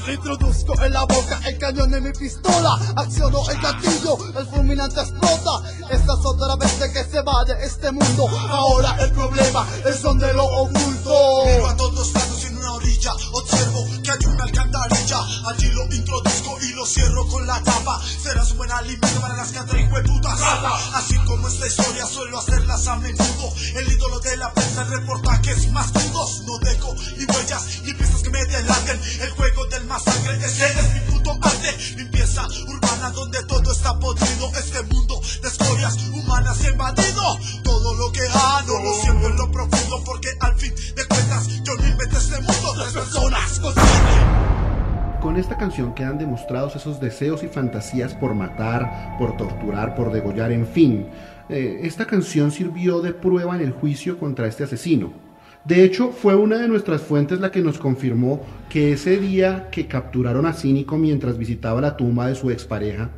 Introduzco 0.08 0.80
en 0.84 0.94
la 0.94 1.04
boca 1.06 1.40
el 1.48 1.58
cañón 1.58 1.90
de 1.90 2.02
mi 2.02 2.12
pistola. 2.12 2.78
Acciono 2.96 3.40
el 3.50 3.60
gatillo, 3.60 4.18
el 4.38 4.46
fulminante 4.46 5.00
explota. 5.00 5.64
Esta 5.90 6.14
es 6.14 6.26
otra 6.26 6.56
vez 6.58 6.80
de 6.80 6.92
que 6.92 7.04
se 7.04 7.22
va 7.22 7.44
de 7.46 7.66
este 7.66 7.92
mundo. 7.92 8.28
Ahora 8.50 8.96
el 9.00 9.12
problema 9.14 9.66
es 9.86 10.02
donde 10.02 10.32
lo 10.34 10.46
oculto. 10.46 11.46
Miro 11.46 11.68
a 11.68 11.76
todos 11.76 12.14
lados 12.14 12.37
orilla. 13.08 13.28
Observo 13.32 13.88
que 14.04 14.12
hay 14.12 14.26
una 14.26 14.44
alcantarilla. 14.44 15.20
Allí 15.48 15.68
lo 15.72 15.84
introduzco 15.94 16.58
y 16.62 16.74
lo 16.74 16.86
cierro 16.86 17.28
con 17.28 17.46
la 17.48 17.62
tapa. 17.64 18.02
Serás 18.22 18.52
un 18.52 18.58
buen 18.58 18.72
alimento 18.72 19.22
para 19.22 19.36
las 19.36 19.52
que 19.52 19.60
atraen 19.60 19.90
putas. 19.90 20.40
Así 20.94 21.18
como 21.20 21.48
esta 21.48 21.68
historia 21.68 22.06
suelo 22.06 22.40
hacerlas 22.40 22.88
a 22.88 22.96
menudo. 22.98 23.54
El 23.76 23.92
ídolo 23.92 24.20
de 24.20 24.38
la 24.38 24.54
prensa 24.54 24.82
en 24.84 24.92
reportajes 24.92 25.72
más 25.72 25.92
crudos. 25.92 26.42
No 26.46 26.58
dejo 26.60 26.96
ni 27.18 27.26
huellas 27.26 27.82
ni 27.84 27.94
pistas 27.94 28.22
que 28.24 28.30
me 28.30 28.46
delaten. 28.46 29.00
El 29.22 29.32
juego 29.32 29.66
del 29.68 29.86
masacre, 29.86 30.38
ese 30.46 30.68
es 30.68 30.94
mi 30.94 31.00
puto 31.12 31.38
arte. 31.42 31.78
Limpieza 31.98 32.48
urbana 32.68 33.12
donde 33.12 33.44
todo 33.44 33.72
está 33.72 33.98
podrido. 34.00 34.52
Este 34.58 34.82
mundo 34.84 35.22
de 35.42 35.48
escorias 35.48 35.96
humanas 36.12 36.64
invadido. 36.64 37.38
Todo 37.64 37.94
lo 37.96 38.12
que 38.12 38.28
hago 38.28 38.84
lo 38.84 39.02
siento 39.02 39.28
en 39.28 39.38
lo 39.38 39.52
profundo. 39.52 40.04
Porque 40.04 40.27
Con 45.22 45.36
esta 45.38 45.58
canción 45.58 45.94
quedan 45.94 46.18
demostrados 46.18 46.75
esos 46.75 47.00
deseos 47.00 47.44
y 47.44 47.48
fantasías 47.48 48.13
por 48.13 48.34
matar, 48.34 49.18
por 49.18 49.36
torturar, 49.38 49.96
por 49.96 50.12
degollar, 50.12 50.51
en 50.51 50.66
fin. 50.66 51.08
Eh, 51.50 51.82
esta 51.84 52.06
canción 52.06 52.51
sirvió 52.51 53.01
de 53.01 53.13
prueba 53.13 53.56
en 53.56 53.62
el 53.62 53.72
juicio 53.72 54.18
contra 54.18 54.48
este 54.48 54.63
asesino. 54.63 55.12
De 55.66 55.84
hecho, 55.84 56.12
fue 56.12 56.36
una 56.36 56.58
de 56.58 56.68
nuestras 56.68 57.01
fuentes 57.01 57.39
la 57.39 57.51
que 57.51 57.62
nos 57.62 57.77
confirmó 57.77 58.42
que 58.70 58.94
ese 58.94 59.18
día 59.18 59.70
que 59.70 59.88
capturaron 59.88 60.46
a 60.46 60.54
Cínico 60.54 60.98
mientras 60.98 61.38
visitaba 61.38 61.82
la 61.82 61.98
tumba 61.98 62.27
de 62.27 62.36
su 62.36 62.51
expareja, 62.51 63.10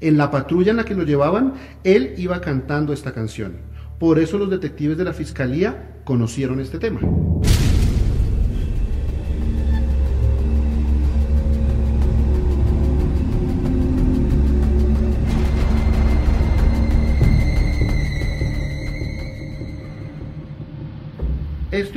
en 0.00 0.16
la 0.16 0.30
patrulla 0.30 0.70
en 0.70 0.76
la 0.76 0.84
que 0.84 0.94
lo 0.94 1.02
llevaban, 1.02 1.54
él 1.84 2.14
iba 2.16 2.40
cantando 2.40 2.92
esta 2.92 3.12
canción. 3.12 3.56
Por 3.98 4.18
eso 4.18 4.38
los 4.38 4.50
detectives 4.50 4.96
de 4.96 5.04
la 5.04 5.12
fiscalía 5.12 5.96
conocieron 6.04 6.60
este 6.60 6.78
tema. 6.78 7.00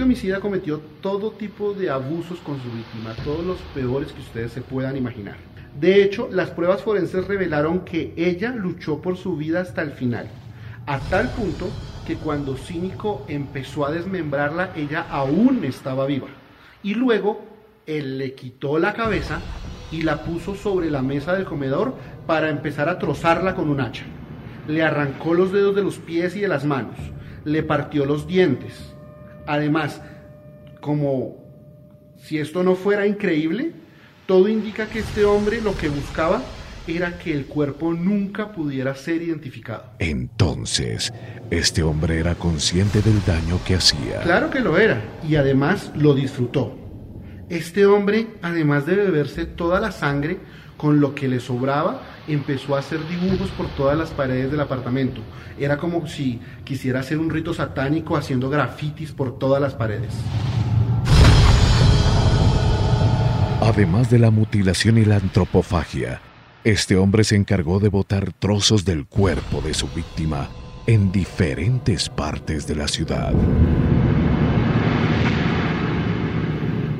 Homicida 0.10 0.39
cometió 0.39 0.82
todo 1.01 1.30
tipo 1.30 1.75
de 1.75 1.92
abusos 1.92 2.39
con 2.39 2.60
su 2.63 2.72
víctima, 2.72 3.13
todos 3.24 3.46
los 3.46 3.60
peores 3.75 4.12
que 4.12 4.22
ustedes 4.22 4.51
se 4.51 4.62
puedan 4.62 4.98
imaginar. 4.98 5.36
De 5.80 6.01
hecho, 6.01 6.28
las 6.32 6.50
pruebas 6.50 6.82
forenses 6.82 7.28
revelaron 7.28 7.82
que 7.82 8.16
ella 8.18 8.50
luchó 8.50 9.04
por 9.04 9.18
su 9.18 9.38
vida 9.38 9.62
hasta 9.62 9.84
el 9.84 9.92
final, 9.92 10.28
a 10.88 10.98
tal 10.98 11.30
punto 11.30 11.70
que 12.08 12.16
cuando 12.16 12.58
Cínico 12.58 13.24
empezó 13.28 13.86
a 13.86 13.92
desmembrarla, 13.92 14.72
ella 14.75 15.06
aún 15.12 15.63
estaba 15.63 16.08
viva. 16.08 16.30
Y 16.82 16.96
luego, 16.96 17.42
él 17.86 18.18
le 18.18 18.34
quitó 18.34 18.80
la 18.80 18.94
cabeza 18.94 19.42
y 19.92 20.01
la 20.01 20.24
puso 20.24 20.56
sobre 20.56 20.89
la 20.89 21.04
mesa 21.04 21.34
del 21.34 21.46
comedor 21.46 21.94
para 22.25 22.50
empezar 22.50 22.89
a 22.89 22.98
trozarla 22.98 23.54
con 23.54 23.70
un 23.70 23.80
hacha. 23.80 24.06
Le 24.68 24.82
arrancó 24.82 25.36
los 25.36 25.51
dedos 25.51 25.75
de 25.75 25.84
los 25.84 26.00
pies 26.00 26.36
y 26.36 26.39
de 26.42 26.48
las 26.48 26.66
manos, 26.66 26.98
le 27.46 27.62
partió 27.62 28.08
los 28.08 28.25
dientes. 28.25 28.96
Además, 29.50 30.00
como 30.79 31.38
si 32.22 32.38
esto 32.38 32.62
no 32.62 32.75
fuera 32.75 33.08
increíble, 33.08 33.72
todo 34.27 34.48
indica 34.48 34.86
que 34.86 35.00
este 35.00 35.25
hombre 35.25 35.60
lo 35.60 35.75
que 35.75 35.89
buscaba 35.89 36.44
era 36.86 37.18
que 37.18 37.34
el 37.34 37.48
cuerpo 37.48 37.91
nunca 37.91 38.51
pudiera 38.51 38.94
ser 38.94 39.24
identificado. 39.24 39.86
Entonces, 39.98 41.12
este 41.50 41.82
hombre 41.82 42.20
era 42.20 42.36
consciente 42.36 43.01
del 43.01 43.25
daño 43.25 43.60
que 43.65 43.74
hacía. 43.74 44.22
Claro 44.22 44.51
que 44.51 44.60
lo 44.60 44.77
era, 44.77 45.01
y 45.27 45.36
además 45.36 45.91
lo 45.96 46.13
disfrutó. 46.13 46.77
Este 47.50 47.88
hombre, 47.88 48.27
además 48.44 48.86
de 48.86 48.98
beberse 48.98 49.46
toda 49.46 49.79
la 49.79 49.91
sangre, 49.91 50.38
con 50.79 51.01
lo 51.01 51.13
que 51.13 51.27
le 51.27 51.41
sobraba, 51.41 52.01
empezó 52.25 52.74
a 52.74 52.79
hacer 52.79 53.05
dibujos 53.09 53.50
por 53.50 53.67
todas 53.75 53.98
las 53.98 54.12
paredes 54.12 54.50
del 54.50 54.62
apartamento. 54.62 55.19
Era 55.59 55.77
como 55.77 56.07
si 56.07 56.39
quisiera 56.63 57.01
hacer 57.01 57.17
un 57.17 57.29
rito 57.29 57.53
satánico 57.53 58.15
haciendo 58.15 58.50
grafitis 58.50 59.12
por 59.12 59.38
todas 59.38 59.62
las 59.62 59.74
paredes. 59.74 60.13
Además 63.62 64.09
de 64.09 64.19
la 64.19 64.31
mutilación 64.31 64.98
y 64.98 65.03
la 65.03 65.17
antropofagia, 65.17 66.21
este 66.63 66.95
hombre 66.95 67.25
se 67.25 67.36
encargó 67.36 67.81
de 67.81 67.89
botar 67.89 68.31
trozos 68.31 68.86
del 68.86 69.05
cuerpo 69.05 69.62
de 69.62 69.74
su 69.74 69.89
víctima 69.89 70.48
en 70.88 71.12
diferentes 71.12 72.07
partes 72.07 72.67
de 72.67 72.75
la 72.75 72.88
ciudad. 72.88 73.33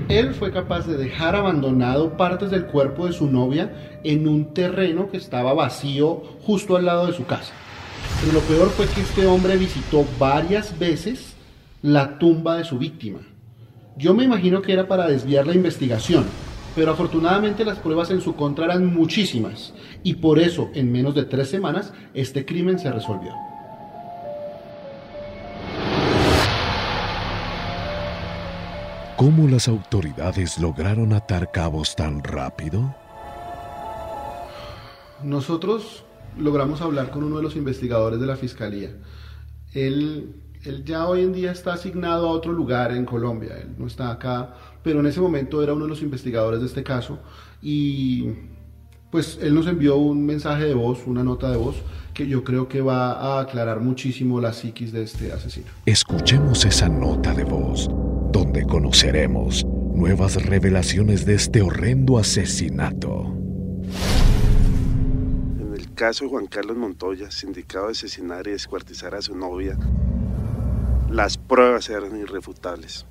Él 0.10 0.34
fue 0.34 0.51
capaz 0.51 0.88
de 0.88 0.98
dejar 0.98 1.36
abandonado 1.36 2.18
partes 2.18 2.50
del 2.50 2.66
cuerpo 2.66 3.06
de 3.06 3.13
su 3.13 3.28
novia 3.28 4.00
en 4.04 4.28
un 4.28 4.56
terreno 4.56 5.08
que 5.12 5.18
estaba 5.18 5.54
vacío 5.54 6.24
justo 6.42 6.75
al 6.75 6.86
lado 6.86 7.06
de 7.06 7.13
su 7.13 7.28
casa. 7.28 7.54
Pero 8.20 8.34
lo 8.34 8.39
peor 8.39 8.70
fue 8.70 8.88
que 8.88 9.01
este 9.01 9.28
hombre 9.28 9.56
visitó 9.56 10.04
varias 10.18 10.78
veces 10.80 11.36
la 11.84 12.18
tumba 12.18 12.58
de 12.58 12.63
su 12.63 12.80
víctima. 12.80 13.20
Yo 13.98 14.16
me 14.16 14.24
imagino 14.24 14.63
que 14.63 14.74
era 14.74 14.88
para 14.88 15.08
desviar 15.08 15.46
la 15.46 15.54
investigación, 15.54 16.25
pero 16.75 16.92
afortunadamente 16.92 17.63
las 17.63 17.78
pruebas 17.78 18.10
en 18.10 18.22
su 18.22 18.36
contra 18.36 18.66
eran 18.66 18.92
muchísimas 18.92 19.75
y 20.01 20.16
por 20.16 20.39
eso 20.39 20.72
en 20.74 20.92
menos 20.92 21.13
de 21.13 21.25
tres 21.25 21.50
semanas 21.50 21.94
este 22.16 22.46
crimen 22.46 22.80
se 22.80 22.92
resolvió. 22.92 23.49
¿Cómo 29.20 29.50
las 29.50 29.68
autoridades 29.68 30.60
lograron 30.60 31.12
atar 31.12 31.52
cabos 31.52 31.94
tan 31.94 32.24
rápido? 32.24 32.96
Nosotros 35.22 36.06
logramos 36.38 36.80
hablar 36.80 37.12
con 37.12 37.26
uno 37.26 37.36
de 37.36 37.44
los 37.44 37.58
investigadores 37.58 38.22
de 38.22 38.26
la 38.26 38.38
fiscalía. 38.38 38.92
Él, 39.74 40.38
él, 40.64 40.86
ya 40.86 41.06
hoy 41.06 41.24
en 41.24 41.34
día 41.34 41.52
está 41.52 41.74
asignado 41.74 42.30
a 42.30 42.32
otro 42.32 42.54
lugar 42.54 42.94
en 42.94 43.04
Colombia, 43.04 43.58
él 43.62 43.76
no 43.78 43.88
está 43.88 44.10
acá, 44.10 44.54
pero 44.84 45.02
en 45.02 45.08
ese 45.08 45.20
momento 45.20 45.62
era 45.62 45.74
uno 45.74 45.84
de 45.84 45.90
los 45.90 46.02
investigadores 46.02 46.62
de 46.62 46.68
este 46.68 46.84
caso 46.84 47.20
y 47.62 48.30
pues 49.12 49.38
él 49.42 49.54
nos 49.54 49.68
envió 49.68 49.98
un 49.98 50.26
mensaje 50.26 50.64
de 50.64 50.74
voz, 50.74 51.00
una 51.08 51.26
nota 51.26 51.52
de 51.52 51.58
voz, 51.58 51.76
que 52.14 52.26
yo 52.26 52.46
creo 52.46 52.70
que 52.70 52.80
va 52.80 53.12
a 53.12 53.42
aclarar 53.42 53.82
muchísimo 53.82 54.40
la 54.40 54.54
psiquis 54.54 54.94
de 54.94 55.04
este 55.04 55.34
asesino. 55.34 55.68
Escuchemos 55.86 56.64
esa 56.64 56.88
nota 56.88 57.34
de 57.34 57.44
voz 57.44 57.90
donde 58.31 58.65
conoceremos 58.65 59.65
nuevas 59.65 60.36
revelaciones 60.45 61.25
de 61.25 61.36
este 61.36 61.62
horrendo 61.62 62.17
asesinato. 62.17 63.36
En 65.59 65.74
el 65.74 65.93
caso 65.93 66.25
de 66.25 66.29
Juan 66.29 66.48
Carlos 66.48 66.77
Montoya, 66.77 67.31
sindicado 67.31 67.88
de 67.88 67.93
asesinar 67.93 68.48
y 68.48 68.51
descuartizar 68.51 69.15
a 69.15 69.21
su 69.21 69.36
novia, 69.36 69.77
las 71.09 71.38
pruebas 71.38 71.89
eran 71.89 72.17
irrefutables. 72.19 73.05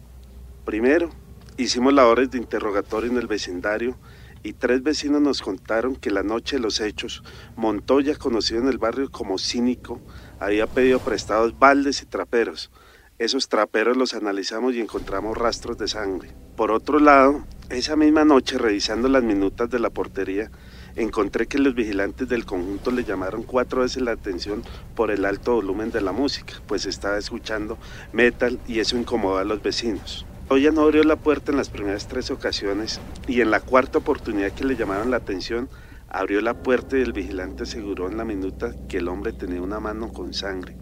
Primero, 0.65 1.11
hicimos 1.57 1.93
labores 1.93 2.31
de 2.31 2.39
interrogatorio 2.39 3.11
en 3.11 3.19
el 3.19 3.27
vecindario 3.27 3.99
y 4.45 4.53
tres 4.53 4.83
vecinos 4.83 5.21
nos 5.21 5.43
contaron 5.43 5.97
que 5.97 6.13
la 6.13 6.23
noche 6.23 6.57
de 6.57 6.63
los 6.63 6.81
hechos, 6.81 7.25
Montoya, 7.57 8.15
conocido 8.15 8.61
en 8.61 8.69
el 8.69 8.79
barrio 8.79 9.11
como 9.11 9.37
cínico, 9.37 10.01
había 10.39 10.69
pedido 10.69 11.01
prestados 11.01 11.59
baldes 11.59 12.03
y 12.03 12.07
traperos 12.07 12.71
esos 13.19 13.49
traperos 13.49 13.97
los 13.97 14.15
analizamos 14.15 14.75
y 14.75 14.81
encontramos 14.81 15.37
rastros 15.37 15.77
de 15.77 15.89
sangre. 15.89 16.31
Por 16.57 16.71
otro 16.71 17.01
lado, 17.01 17.45
esa 17.69 17.97
misma 17.97 18.25
noche, 18.25 18.59
revisando 18.59 19.09
las 19.09 19.25
minutas 19.25 19.69
de 19.69 19.81
la 19.81 19.91
portería, 19.91 20.51
encontré 20.95 21.47
que 21.47 21.59
los 21.59 21.75
vigilantes 21.75 22.29
del 22.29 22.45
conjunto 22.45 22.91
le 22.93 23.05
llamaron 23.05 23.43
cuatro 23.43 23.83
veces 23.83 24.03
la 24.03 24.13
atención 24.13 24.63
por 24.95 25.11
el 25.11 25.25
alto 25.25 25.55
volumen 25.55 25.91
de 25.91 26.01
la 26.01 26.13
música, 26.13 26.55
pues 26.67 26.87
estaba 26.87 27.19
escuchando 27.19 27.77
metal 28.13 28.61
y 28.67 28.79
eso 28.79 28.97
incomodó 28.97 29.39
a 29.39 29.45
los 29.45 29.63
vecinos. 29.63 30.25
Oya 30.49 30.71
no 30.71 30.83
abrió 30.83 31.03
la 31.03 31.17
puerta 31.17 31.51
en 31.51 31.59
las 31.59 31.69
primeras 31.69 32.09
tres 32.09 32.31
ocasiones 32.31 33.01
y 33.27 33.41
en 33.41 33.51
la 33.51 33.61
cuarta 33.61 33.99
oportunidad 33.99 34.53
que 34.53 34.65
le 34.65 34.77
llamaron 34.77 35.11
la 35.11 35.19
atención, 35.19 35.69
abrió 36.09 36.41
la 36.41 36.55
puerta 36.55 36.97
y 36.97 37.03
el 37.03 37.13
vigilante 37.13 37.65
aseguró 37.65 38.09
en 38.09 38.17
la 38.17 38.25
minuta 38.25 38.73
que 38.89 38.99
el 38.99 39.09
hombre 39.09 39.33
tenía 39.33 39.61
una 39.61 39.79
mano 39.79 40.09
con 40.09 40.33
sangre 40.33 40.77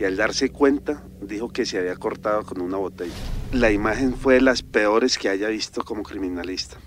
y 0.00 0.04
al 0.04 0.16
darse 0.16 0.48
cuenta 0.48 1.04
dijo 1.20 1.50
que 1.50 1.66
se 1.66 1.78
había 1.78 1.94
cortado 1.94 2.42
con 2.44 2.62
una 2.62 2.78
botella. 2.78 3.12
La 3.52 3.70
imagen 3.70 4.14
fue 4.16 4.34
de 4.34 4.40
las 4.40 4.62
peores 4.62 5.18
que 5.18 5.28
haya 5.28 5.48
visto 5.48 5.84
como 5.84 6.04
criminalista. 6.04 6.78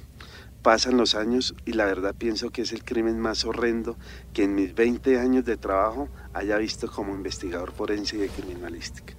Pasan 0.63 0.97
los 0.97 1.13
años 1.13 1.53
y 1.63 1.73
la 1.73 1.85
verdad 1.85 2.15
pienso 2.17 2.49
que 2.49 2.63
es 2.63 2.73
el 2.73 2.83
crimen 2.83 3.19
más 3.19 3.45
horrendo 3.45 3.97
que 4.33 4.45
en 4.45 4.55
mis 4.55 4.73
20 4.73 5.19
años 5.19 5.45
de 5.45 5.57
trabajo 5.57 6.09
haya 6.33 6.57
visto 6.57 6.89
como 6.89 7.13
investigador 7.13 7.71
forense 7.71 8.15
y 8.15 8.19
de 8.19 8.29
criminalística. 8.29 9.13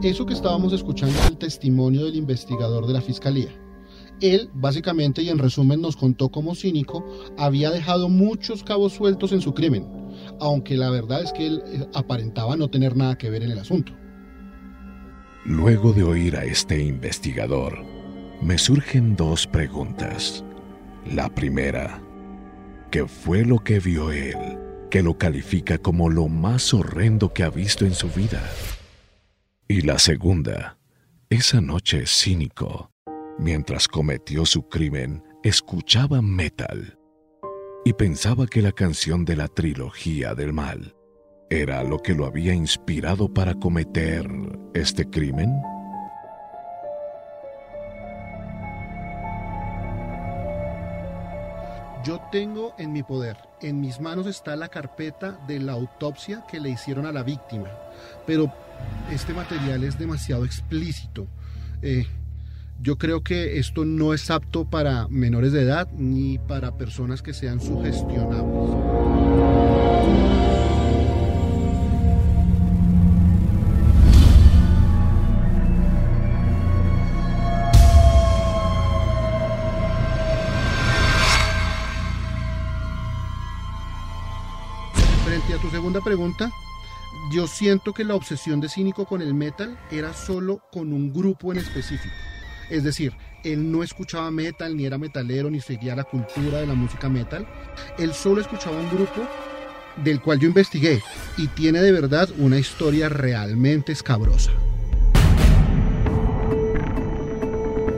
Eso 0.00 0.24
que 0.24 0.34
estábamos 0.34 0.72
escuchando 0.72 1.18
es 1.18 1.26
el 1.26 1.38
testimonio 1.38 2.04
del 2.04 2.14
investigador 2.14 2.86
de 2.86 2.92
la 2.92 3.00
fiscalía. 3.00 3.65
Él, 4.20 4.50
básicamente 4.54 5.22
y 5.22 5.28
en 5.28 5.38
resumen, 5.38 5.80
nos 5.80 5.96
contó 5.96 6.30
cómo 6.30 6.54
Cínico 6.54 7.04
había 7.36 7.70
dejado 7.70 8.08
muchos 8.08 8.62
cabos 8.62 8.94
sueltos 8.94 9.32
en 9.32 9.40
su 9.40 9.52
crimen, 9.52 9.86
aunque 10.40 10.76
la 10.76 10.90
verdad 10.90 11.22
es 11.22 11.32
que 11.32 11.46
él 11.46 11.62
eh, 11.66 11.86
aparentaba 11.94 12.56
no 12.56 12.68
tener 12.68 12.96
nada 12.96 13.18
que 13.18 13.30
ver 13.30 13.42
en 13.42 13.50
el 13.50 13.58
asunto. 13.58 13.92
Luego 15.44 15.92
de 15.92 16.02
oír 16.02 16.36
a 16.36 16.44
este 16.44 16.82
investigador, 16.82 17.84
me 18.42 18.58
surgen 18.58 19.16
dos 19.16 19.46
preguntas. 19.46 20.44
La 21.12 21.28
primera, 21.28 22.02
¿qué 22.90 23.06
fue 23.06 23.44
lo 23.44 23.58
que 23.58 23.80
vio 23.80 24.10
él 24.10 24.58
que 24.90 25.02
lo 25.02 25.18
califica 25.18 25.78
como 25.78 26.08
lo 26.08 26.28
más 26.28 26.72
horrendo 26.72 27.32
que 27.32 27.42
ha 27.42 27.50
visto 27.50 27.84
en 27.84 27.94
su 27.94 28.08
vida? 28.08 28.42
Y 29.68 29.82
la 29.82 29.98
segunda, 29.98 30.78
esa 31.28 31.60
noche 31.60 32.06
cínico 32.06 32.90
Mientras 33.38 33.86
cometió 33.86 34.46
su 34.46 34.66
crimen, 34.66 35.22
escuchaba 35.42 36.22
metal 36.22 36.98
y 37.84 37.92
pensaba 37.92 38.46
que 38.46 38.62
la 38.62 38.72
canción 38.72 39.26
de 39.26 39.36
la 39.36 39.46
trilogía 39.46 40.34
del 40.34 40.54
mal 40.54 40.96
era 41.50 41.84
lo 41.84 41.98
que 41.98 42.14
lo 42.14 42.24
había 42.24 42.54
inspirado 42.54 43.32
para 43.32 43.54
cometer 43.54 44.26
este 44.72 45.08
crimen. 45.10 45.54
Yo 52.04 52.22
tengo 52.32 52.74
en 52.78 52.92
mi 52.92 53.02
poder, 53.02 53.36
en 53.60 53.82
mis 53.82 54.00
manos 54.00 54.26
está 54.26 54.56
la 54.56 54.68
carpeta 54.68 55.32
de 55.46 55.60
la 55.60 55.72
autopsia 55.72 56.44
que 56.50 56.58
le 56.58 56.70
hicieron 56.70 57.04
a 57.04 57.12
la 57.12 57.22
víctima, 57.22 57.68
pero 58.26 58.50
este 59.10 59.34
material 59.34 59.84
es 59.84 59.98
demasiado 59.98 60.46
explícito. 60.46 61.26
Eh, 61.82 62.06
yo 62.80 62.98
creo 62.98 63.22
que 63.22 63.58
esto 63.58 63.84
no 63.84 64.12
es 64.12 64.30
apto 64.30 64.64
para 64.64 65.08
menores 65.08 65.52
de 65.52 65.62
edad 65.62 65.88
ni 65.92 66.38
para 66.38 66.76
personas 66.76 67.22
que 67.22 67.32
sean 67.32 67.60
sugestionables. 67.60 68.70
Frente 85.24 85.54
a 85.54 85.58
tu 85.60 85.70
segunda 85.70 86.00
pregunta, 86.00 86.50
yo 87.32 87.46
siento 87.46 87.92
que 87.92 88.04
la 88.04 88.14
obsesión 88.14 88.60
de 88.60 88.68
Cínico 88.68 89.06
con 89.06 89.22
el 89.22 89.34
metal 89.34 89.78
era 89.90 90.12
solo 90.14 90.62
con 90.70 90.92
un 90.92 91.12
grupo 91.12 91.52
en 91.52 91.58
específico. 91.58 92.14
Es 92.70 92.84
decir, 92.84 93.12
él 93.44 93.70
no 93.70 93.82
escuchaba 93.82 94.30
metal, 94.30 94.76
ni 94.76 94.86
era 94.86 94.98
metalero, 94.98 95.50
ni 95.50 95.60
seguía 95.60 95.94
la 95.94 96.04
cultura 96.04 96.60
de 96.60 96.66
la 96.66 96.74
música 96.74 97.08
metal. 97.08 97.46
Él 97.98 98.12
solo 98.12 98.40
escuchaba 98.40 98.78
un 98.78 98.90
grupo 98.90 99.26
del 100.04 100.20
cual 100.20 100.40
yo 100.40 100.48
investigué 100.48 101.00
y 101.36 101.46
tiene 101.48 101.80
de 101.80 101.92
verdad 101.92 102.28
una 102.38 102.58
historia 102.58 103.08
realmente 103.08 103.92
escabrosa. 103.92 104.52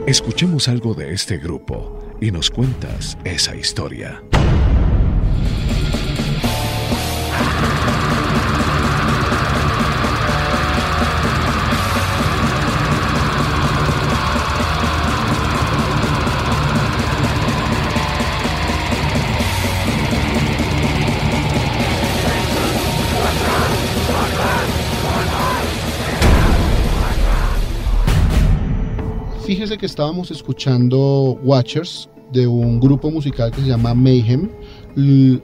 Escuchemos 0.07 0.67
algo 0.67 0.93
de 0.95 1.13
este 1.13 1.37
grupo 1.37 2.17
y 2.19 2.31
nos 2.31 2.49
cuentas 2.49 3.17
esa 3.23 3.55
historia. 3.55 4.23
Que 29.79 29.85
estábamos 29.85 30.29
escuchando 30.29 31.39
Watchers 31.41 32.09
de 32.31 32.45
un 32.45 32.79
grupo 32.79 33.09
musical 33.09 33.49
que 33.49 33.61
se 33.61 33.67
llama 33.67 33.93
Mayhem. 33.93 34.49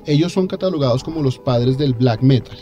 Ellos 0.05 0.33
son 0.33 0.45
catalogados 0.45 1.03
como 1.03 1.23
los 1.23 1.39
padres 1.39 1.77
del 1.77 1.93
black 1.93 2.21
metal. 2.21 2.57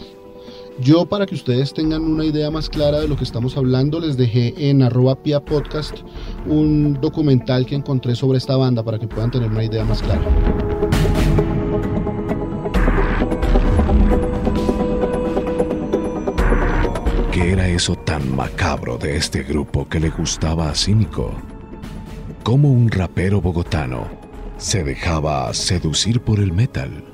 Yo, 0.80 1.06
para 1.06 1.26
que 1.26 1.36
ustedes 1.36 1.74
tengan 1.74 2.04
una 2.04 2.26
idea 2.26 2.50
más 2.52 2.70
clara 2.70 3.00
de 3.00 3.08
lo 3.08 3.16
que 3.16 3.24
estamos 3.24 3.58
hablando, 3.58 4.00
les 4.00 4.18
dejé 4.18 4.54
en 4.70 4.82
arroba 4.82 5.16
pia 5.22 5.44
podcast 5.44 5.98
un 6.46 7.00
documental 7.02 7.66
que 7.66 7.76
encontré 7.76 8.16
sobre 8.16 8.38
esta 8.38 8.56
banda 8.56 8.84
para 8.84 9.00
que 9.00 9.08
puedan 9.08 9.32
tener 9.32 9.50
una 9.50 9.64
idea 9.64 9.84
más 9.84 10.02
clara. 10.02 10.22
¿Qué 17.32 17.52
era 17.52 17.68
eso 17.68 17.96
tan 17.96 18.36
macabro 18.36 18.98
de 18.98 19.18
este 19.18 19.42
grupo 19.42 19.88
que 19.90 20.00
le 20.00 20.12
gustaba 20.12 20.70
a 20.70 20.76
Cínico? 20.76 21.34
¿Cómo 22.44 22.70
un 22.70 22.92
rapero 22.92 23.40
bogotano 23.40 24.06
se 24.58 24.84
dejaba 24.84 25.54
seducir 25.54 26.20
por 26.20 26.42
el 26.42 26.52
metal? 26.52 27.06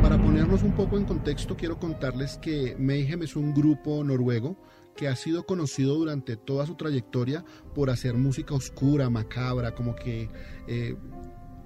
Para 0.00 0.16
ponernos 0.16 0.62
un 0.62 0.72
poco 0.72 0.96
en 0.96 1.04
contexto, 1.04 1.58
quiero 1.58 1.78
contarles 1.78 2.38
que 2.38 2.74
Mayhem 2.78 3.22
es 3.22 3.36
un 3.36 3.52
grupo 3.52 4.02
noruego 4.02 4.56
que 4.96 5.08
ha 5.08 5.14
sido 5.14 5.44
conocido 5.44 5.94
durante 5.94 6.38
toda 6.38 6.64
su 6.64 6.74
trayectoria 6.74 7.44
por 7.74 7.90
hacer 7.90 8.14
música 8.14 8.54
oscura, 8.54 9.10
macabra, 9.10 9.74
como 9.74 9.94
que, 9.94 10.30
eh, 10.66 10.96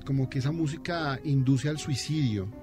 como 0.04 0.28
que 0.28 0.40
esa 0.40 0.50
música 0.50 1.20
induce 1.22 1.68
al 1.68 1.78
suicidio. 1.78 2.61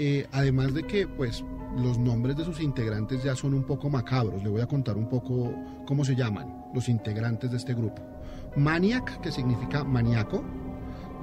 Eh, 0.00 0.28
además 0.30 0.72
de 0.74 0.84
que, 0.84 1.08
pues, 1.08 1.44
los 1.76 1.98
nombres 1.98 2.36
de 2.36 2.44
sus 2.44 2.60
integrantes 2.60 3.24
ya 3.24 3.34
son 3.34 3.52
un 3.52 3.64
poco 3.64 3.90
macabros. 3.90 4.44
Le 4.44 4.48
voy 4.48 4.60
a 4.60 4.66
contar 4.66 4.96
un 4.96 5.08
poco 5.08 5.52
cómo 5.86 6.04
se 6.04 6.14
llaman 6.14 6.66
los 6.72 6.88
integrantes 6.88 7.50
de 7.50 7.56
este 7.56 7.74
grupo. 7.74 8.00
Maniac, 8.54 9.20
que 9.20 9.32
significa 9.32 9.82
maníaco. 9.82 10.44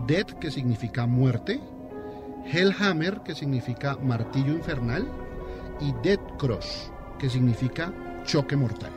Death, 0.05 0.33
que 0.41 0.51
significa 0.51 1.05
muerte. 1.05 1.61
Hellhammer, 2.51 3.21
que 3.21 3.33
significa 3.33 3.95
martillo 3.95 4.51
infernal, 4.51 5.07
y 5.79 5.93
Death 6.03 6.37
Crush, 6.37 6.89
que 7.17 7.29
significa 7.29 7.93
choque 8.25 8.57
mortal. 8.57 8.91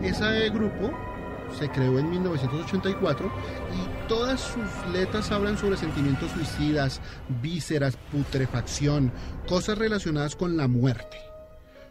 Ese 0.00 0.48
grupo 0.50 0.92
se 1.58 1.68
creó 1.70 1.98
en 1.98 2.08
1984 2.08 3.26
y 3.26 3.93
todas 4.08 4.40
sus 4.40 4.92
letras 4.92 5.30
hablan 5.32 5.58
sobre 5.58 5.76
sentimientos 5.76 6.30
suicidas, 6.32 7.00
vísceras, 7.42 7.96
putrefacción, 8.12 9.12
cosas 9.48 9.78
relacionadas 9.78 10.36
con 10.36 10.56
la 10.56 10.68
muerte. 10.68 11.16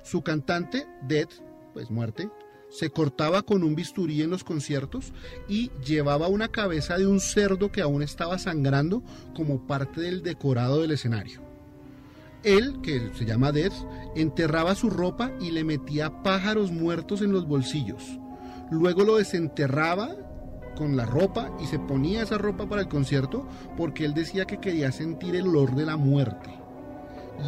Su 0.04 0.22
cantante, 0.22 0.86
Death, 1.08 1.32
pues 1.74 1.90
muerte, 1.90 2.30
se 2.70 2.90
cortaba 2.90 3.44
con 3.44 3.64
un 3.64 3.76
bisturí 3.76 4.22
en 4.22 4.32
los 4.32 4.44
conciertos 4.44 5.14
y 5.48 5.72
llevaba 5.86 6.28
una 6.28 6.48
cabeza 6.48 6.98
de 6.98 7.08
un 7.08 7.20
cerdo 7.20 7.72
que 7.72 7.82
aún 7.82 8.02
estaba 8.02 8.40
sangrando 8.40 9.04
como 9.36 9.68
parte 9.68 10.02
del 10.02 10.24
decorado 10.24 10.82
del 10.82 10.92
escenario. 10.92 11.42
Él, 12.44 12.82
que 12.82 13.12
se 13.14 13.26
llama 13.26 13.52
Death, 13.52 13.74
enterraba 14.16 14.76
su 14.76 14.90
ropa 14.90 15.32
y 15.40 15.52
le 15.52 15.64
metía 15.64 16.24
pájaros 16.24 16.72
muertos 16.72 17.22
en 17.22 17.32
los 17.32 17.48
bolsillos. 17.48 18.04
Luego 18.70 19.04
lo 19.04 19.18
desenterraba 19.18 20.16
con 20.76 20.96
la 20.96 21.06
ropa 21.06 21.52
y 21.62 21.66
se 21.66 21.80
ponía 21.80 22.24
esa 22.24 22.38
ropa 22.38 22.66
para 22.68 22.82
el 22.82 22.88
concierto 22.88 23.48
porque 23.78 24.06
él 24.06 24.14
decía 24.14 24.46
que 24.46 24.60
quería 24.60 24.92
sentir 24.92 25.36
el 25.36 25.48
olor 25.48 25.76
de 25.76 25.86
la 25.86 25.98
muerte. 25.98 26.50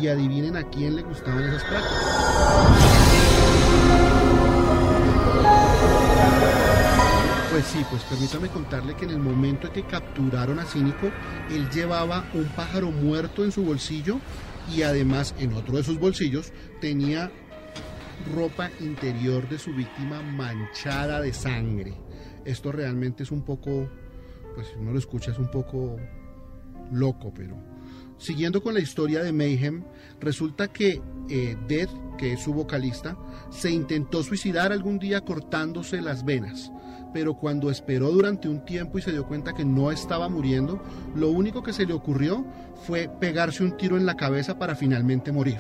Y 0.02 0.08
adivinen 0.08 0.58
a 0.58 0.64
quién 0.70 0.96
le 0.96 1.04
gustaban 1.04 1.44
esas 1.44 1.64
prácticas. 1.64 2.96
Pues 7.52 7.66
sí, 7.68 7.86
pues 7.90 8.04
permítame 8.04 8.50
contarle 8.50 8.96
que 8.96 9.06
en 9.06 9.12
el 9.12 9.20
momento 9.20 9.68
en 9.68 9.74
que 9.74 9.84
capturaron 9.84 10.60
a 10.60 10.66
Cínico, 10.66 11.10
él 11.50 11.70
llevaba 11.70 12.26
un 12.34 12.44
pájaro 12.50 12.92
muerto 12.92 13.46
en 13.46 13.54
su 13.54 13.64
bolsillo 13.64 14.20
y 14.76 14.82
además 14.82 15.34
en 15.40 15.54
otro 15.54 15.78
de 15.78 15.84
sus 15.84 15.98
bolsillos 15.98 16.52
tenía 16.82 17.32
ropa 18.34 18.70
interior 18.80 19.48
de 19.50 19.60
su 19.60 19.74
víctima 19.74 20.22
manchada 20.22 21.22
de 21.22 21.34
sangre. 21.34 21.94
Esto 22.46 22.72
realmente 22.72 23.24
es 23.24 23.32
un 23.32 23.44
poco, 23.44 23.90
pues 24.56 24.68
si 24.68 24.76
uno 24.80 24.92
lo 24.92 25.00
escucha 25.00 25.32
es 25.32 25.40
un 25.40 25.50
poco 25.50 25.98
loco, 26.92 27.34
pero 27.36 27.56
siguiendo 28.18 28.62
con 28.62 28.74
la 28.74 28.80
historia 28.80 29.24
de 29.24 29.34
Mayhem, 29.34 29.84
resulta 30.20 30.68
que 30.68 31.02
eh, 31.30 31.58
Death, 31.68 31.90
que 32.18 32.34
es 32.34 32.42
su 32.42 32.54
vocalista, 32.54 33.18
se 33.50 33.72
intentó 33.72 34.24
suicidar 34.24 34.72
algún 34.72 35.00
día 35.00 35.22
cortándose 35.22 36.02
las 36.02 36.24
venas. 36.24 36.72
Pero 37.14 37.36
cuando 37.36 37.72
esperó 37.72 38.12
durante 38.12 38.50
un 38.50 38.66
tiempo 38.66 38.98
y 38.98 39.02
se 39.02 39.12
dio 39.12 39.26
cuenta 39.26 39.54
que 39.54 39.64
no 39.64 39.90
estaba 39.90 40.28
muriendo, 40.28 40.82
lo 41.16 41.30
único 41.30 41.64
que 41.64 41.72
se 41.72 41.86
le 41.86 41.94
ocurrió 41.94 42.46
fue 42.86 43.10
pegarse 43.22 43.64
un 43.64 43.78
tiro 43.78 43.96
en 43.96 44.06
la 44.06 44.18
cabeza 44.18 44.60
para 44.60 44.76
finalmente 44.76 45.32
morir. 45.32 45.60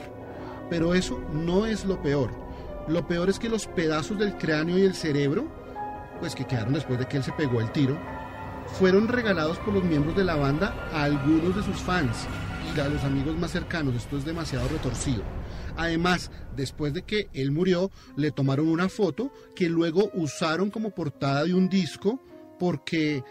Pero 0.69 0.93
eso 0.93 1.17
no 1.33 1.65
es 1.65 1.85
lo 1.85 2.01
peor. 2.01 2.44
Lo 2.87 3.07
peor 3.07 3.29
es 3.29 3.39
que 3.39 3.49
los 3.49 3.65
pedazos 3.67 4.19
del 4.19 4.37
cráneo 4.37 4.77
y 4.77 4.83
el 4.83 4.93
cerebro, 4.93 5.47
pues 6.19 6.35
que 6.35 6.45
quedaron 6.45 6.73
después 6.73 6.99
de 6.99 7.07
que 7.07 7.17
él 7.17 7.23
se 7.23 7.31
pegó 7.31 7.59
el 7.59 7.71
tiro, 7.71 7.97
fueron 8.79 9.07
regalados 9.07 9.57
por 9.59 9.73
los 9.73 9.83
miembros 9.83 10.15
de 10.15 10.23
la 10.23 10.35
banda 10.35 10.89
a 10.91 11.03
algunos 11.03 11.55
de 11.55 11.63
sus 11.63 11.77
fans 11.77 12.27
y 12.75 12.79
a 12.79 12.87
los 12.87 13.03
amigos 13.03 13.37
más 13.37 13.51
cercanos. 13.51 13.95
Esto 13.95 14.17
es 14.17 14.25
demasiado 14.25 14.67
retorcido. 14.67 15.23
Además, 15.77 16.31
después 16.55 16.93
de 16.93 17.01
que 17.01 17.29
él 17.33 17.51
murió, 17.51 17.89
le 18.15 18.31
tomaron 18.31 18.67
una 18.67 18.87
foto 18.87 19.31
que 19.55 19.67
luego 19.67 20.09
usaron 20.13 20.69
como 20.69 20.91
portada 20.91 21.43
de 21.43 21.53
un 21.53 21.69
disco 21.69 22.21
porque 22.59 23.23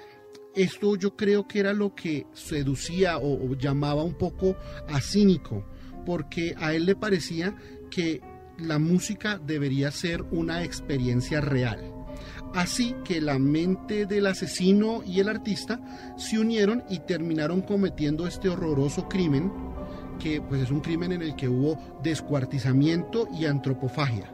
esto 0.54 0.96
yo 0.96 1.16
creo 1.16 1.46
que 1.46 1.60
era 1.60 1.72
lo 1.72 1.94
que 1.94 2.26
seducía 2.32 3.18
o, 3.18 3.50
o 3.50 3.54
llamaba 3.54 4.02
un 4.02 4.14
poco 4.14 4.56
a 4.88 5.00
cínico, 5.00 5.64
porque 6.04 6.54
a 6.58 6.74
él 6.74 6.86
le 6.86 6.96
parecía 6.96 7.56
que 7.90 8.20
la 8.58 8.78
música 8.78 9.38
debería 9.38 9.90
ser 9.90 10.22
una 10.30 10.62
experiencia 10.62 11.40
real. 11.40 11.92
Así 12.54 12.94
que 13.04 13.20
la 13.20 13.38
mente 13.38 14.06
del 14.06 14.26
asesino 14.26 15.02
y 15.04 15.18
el 15.18 15.28
artista 15.28 15.80
se 16.16 16.38
unieron 16.38 16.84
y 16.88 17.00
terminaron 17.00 17.62
cometiendo 17.62 18.26
este 18.26 18.48
horroroso 18.48 19.08
crimen, 19.08 19.52
que 20.20 20.40
pues 20.40 20.62
es 20.62 20.70
un 20.70 20.80
crimen 20.80 21.10
en 21.10 21.22
el 21.22 21.34
que 21.34 21.48
hubo 21.48 21.78
descuartizamiento 22.02 23.28
y 23.32 23.46
antropofagia. 23.46 24.30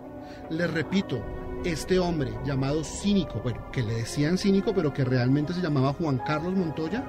Les 0.50 0.70
repito, 0.70 1.24
este 1.64 1.98
hombre 1.98 2.32
llamado 2.44 2.84
Cínico, 2.84 3.40
bueno, 3.42 3.70
que 3.72 3.82
le 3.82 3.94
decían 3.94 4.36
Cínico, 4.36 4.74
pero 4.74 4.92
que 4.92 5.04
realmente 5.04 5.54
se 5.54 5.62
llamaba 5.62 5.94
Juan 5.94 6.20
Carlos 6.26 6.54
Montoya, 6.54 7.04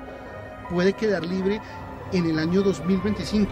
puede 0.70 0.94
quedar 0.94 1.26
libre 1.26 1.60
en 2.14 2.26
el 2.26 2.40
año 2.40 2.62
2025, 2.62 3.52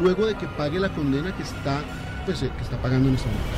luego 0.00 0.26
de 0.26 0.36
que 0.36 0.46
pague 0.46 0.80
la 0.80 0.92
condena 0.92 1.36
que 1.36 1.42
está, 1.44 1.80
pues, 2.28 2.40
que 2.40 2.62
está 2.62 2.76
pagando 2.82 3.08
en 3.08 3.14
este 3.14 3.26
momento. 3.26 3.48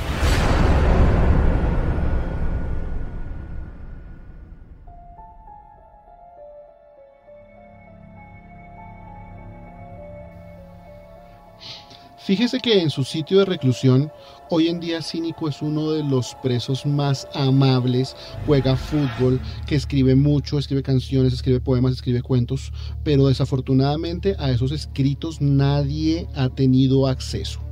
Fíjese 12.16 12.60
que 12.60 12.80
en 12.80 12.90
su 12.90 13.02
sitio 13.02 13.40
de 13.40 13.44
reclusión, 13.44 14.12
hoy 14.50 14.68
en 14.68 14.78
día 14.78 15.02
Cínico 15.02 15.48
es 15.48 15.62
uno 15.62 15.90
de 15.90 16.04
los 16.04 16.36
presos 16.40 16.86
más 16.86 17.26
amables, 17.34 18.14
juega 18.46 18.76
fútbol, 18.76 19.40
que 19.66 19.74
escribe 19.74 20.14
mucho, 20.14 20.60
escribe 20.60 20.84
canciones, 20.84 21.32
escribe 21.32 21.58
poemas, 21.58 21.94
escribe 21.94 22.22
cuentos, 22.22 22.72
pero 23.02 23.26
desafortunadamente 23.26 24.36
a 24.38 24.52
esos 24.52 24.70
escritos 24.70 25.40
nadie 25.40 26.28
ha 26.36 26.48
tenido 26.50 27.08
acceso. 27.08 27.69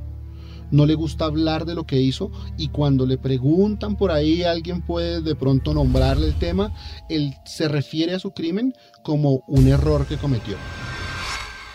No 0.71 0.85
le 0.85 0.95
gusta 0.95 1.25
hablar 1.25 1.65
de 1.65 1.75
lo 1.75 1.85
que 1.85 1.99
hizo 1.99 2.31
y 2.57 2.69
cuando 2.69 3.05
le 3.05 3.17
preguntan 3.17 3.95
por 3.95 4.11
ahí, 4.11 4.43
alguien 4.43 4.81
puede 4.81 5.21
de 5.21 5.35
pronto 5.35 5.73
nombrarle 5.73 6.27
el 6.27 6.35
tema, 6.35 6.73
él 7.09 7.33
se 7.45 7.67
refiere 7.67 8.13
a 8.13 8.19
su 8.19 8.31
crimen 8.31 8.73
como 9.03 9.43
un 9.47 9.67
error 9.67 10.05
que 10.05 10.17
cometió. 10.17 10.55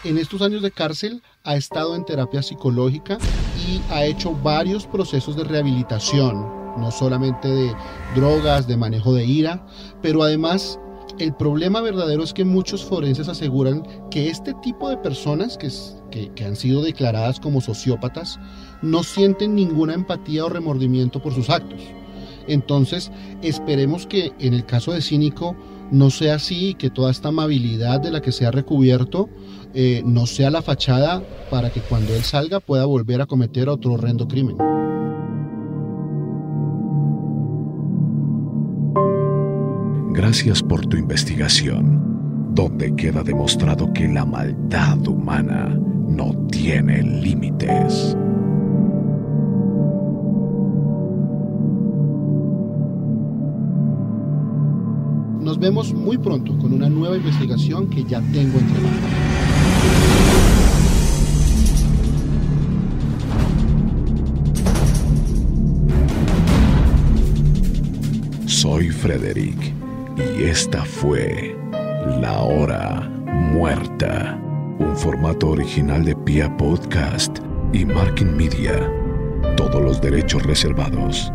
En 0.04 0.18
estos 0.18 0.42
años 0.42 0.62
de 0.62 0.70
cárcel 0.70 1.22
ha 1.44 1.57
estado 1.57 1.96
en 1.96 2.04
terapia 2.04 2.42
psicológica 2.42 3.16
y 3.66 3.80
ha 3.90 4.04
hecho 4.04 4.33
varios 4.35 4.87
procesos 4.87 5.35
de 5.35 5.44
rehabilitación, 5.44 6.42
no 6.78 6.90
solamente 6.90 7.48
de 7.48 7.74
drogas, 8.14 8.66
de 8.66 8.76
manejo 8.76 9.14
de 9.14 9.24
ira, 9.24 9.66
pero 10.02 10.22
además 10.22 10.78
el 11.18 11.33
problema 11.35 11.80
verdadero 11.80 12.22
es 12.22 12.35
que 12.35 12.44
muchos 12.44 12.85
forenses 12.85 13.28
aseguran 13.28 13.83
que 14.11 14.28
este 14.28 14.52
tipo 14.54 14.88
de 14.88 14.96
personas 14.96 15.57
que, 15.57 15.70
que, 16.35 16.44
han 16.44 16.57
sido 16.57 16.83
declaradas 16.83 17.40
como 17.40 17.61
sociópatas 17.61 18.38
no 18.83 19.03
sienten 19.03 19.55
ninguna 19.55 19.94
empatía 19.94 20.44
o 20.44 20.48
remordimiento 20.48 21.20
por 21.20 21.35
sus 21.35 21.50
actos. 21.50 21.81
Entonces, 22.46 23.11
esperemos 23.42 24.07
que 24.07 24.33
en 24.38 24.55
el 24.55 24.66
caso 24.66 24.92
de 24.92 25.00
Cínico 25.00 25.57
no 25.90 26.11
sea 26.11 26.37
así, 26.37 26.74
que 26.74 26.90
toda 26.90 27.11
esta 27.11 27.29
amabilidad 27.29 28.00
de 28.00 28.11
la 28.11 28.20
que 28.20 28.33
se 28.33 28.46
ha 28.46 28.50
recubierto 28.50 29.29
eh, 29.74 30.03
no 30.05 30.27
sea 30.27 30.50
la 30.50 30.62
fachada 30.62 31.22
para 31.50 31.70
que 31.70 31.81
cuando 31.81 32.14
él 32.14 32.22
salga 32.22 32.61
pueda 32.61 32.85
volver 32.85 33.20
a 33.20 33.27
cometer 33.27 33.68
otro 33.68 33.94
horrendo 33.94 34.29
crimen. 34.29 34.57
Gracias 40.12 40.62
por 40.62 40.87
tu 40.87 40.96
investigación, 40.96 42.53
donde 42.55 42.94
queda 42.94 43.22
demostrado 43.22 43.92
que 43.92 44.07
la 44.07 44.24
maldad 44.24 45.07
humana 45.09 45.77
no 46.09 46.33
tiene 46.51 47.03
límites. 47.03 48.17
Nos 55.40 55.59
vemos 55.59 55.93
muy 55.93 56.19
pronto 56.19 56.57
con 56.59 56.73
una 56.73 56.88
nueva 56.88 57.17
investigación 57.17 57.88
que 57.88 58.03
ya 58.05 58.21
tengo 58.33 58.59
entre 58.59 58.81
manos. 58.81 59.35
Soy 68.47 68.88
Frederick 68.88 69.75
y 70.38 70.45
esta 70.45 70.85
fue 70.85 71.55
La 72.21 72.40
Hora 72.40 73.11
Muerta, 73.53 74.40
un 74.79 74.97
formato 74.97 75.51
original 75.51 76.05
de 76.05 76.17
Pia 76.17 76.55
Podcast 76.57 77.39
y 77.73 77.85
Marking 77.85 78.37
Media. 78.37 78.91
Todos 79.57 79.83
los 79.83 80.01
derechos 80.01 80.43
reservados. 80.43 81.33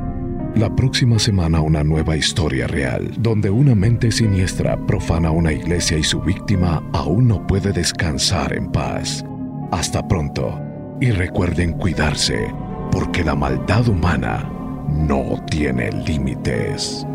La 0.56 0.76
próxima 0.76 1.20
semana 1.20 1.62
una 1.62 1.84
nueva 1.84 2.18
historia 2.18 2.68
real, 2.68 3.12
donde 3.20 3.50
una 3.50 3.76
mente 3.76 4.12
siniestra 4.12 4.78
profana 4.86 5.32
una 5.32 5.54
iglesia 5.54 5.98
y 5.98 6.04
su 6.04 6.20
víctima 6.22 6.84
aún 6.92 7.28
no 7.28 7.46
puede 7.46 7.72
descansar 7.72 8.54
en 8.54 8.72
paz. 8.72 9.24
Hasta 9.72 10.08
pronto 10.08 10.60
y 11.00 11.12
recuerden 11.12 11.74
cuidarse, 11.74 12.54
porque 12.92 13.24
la 13.24 13.36
maldad 13.36 13.88
humana 13.88 14.52
no 14.90 15.44
tiene 15.50 15.92
límites. 15.92 17.06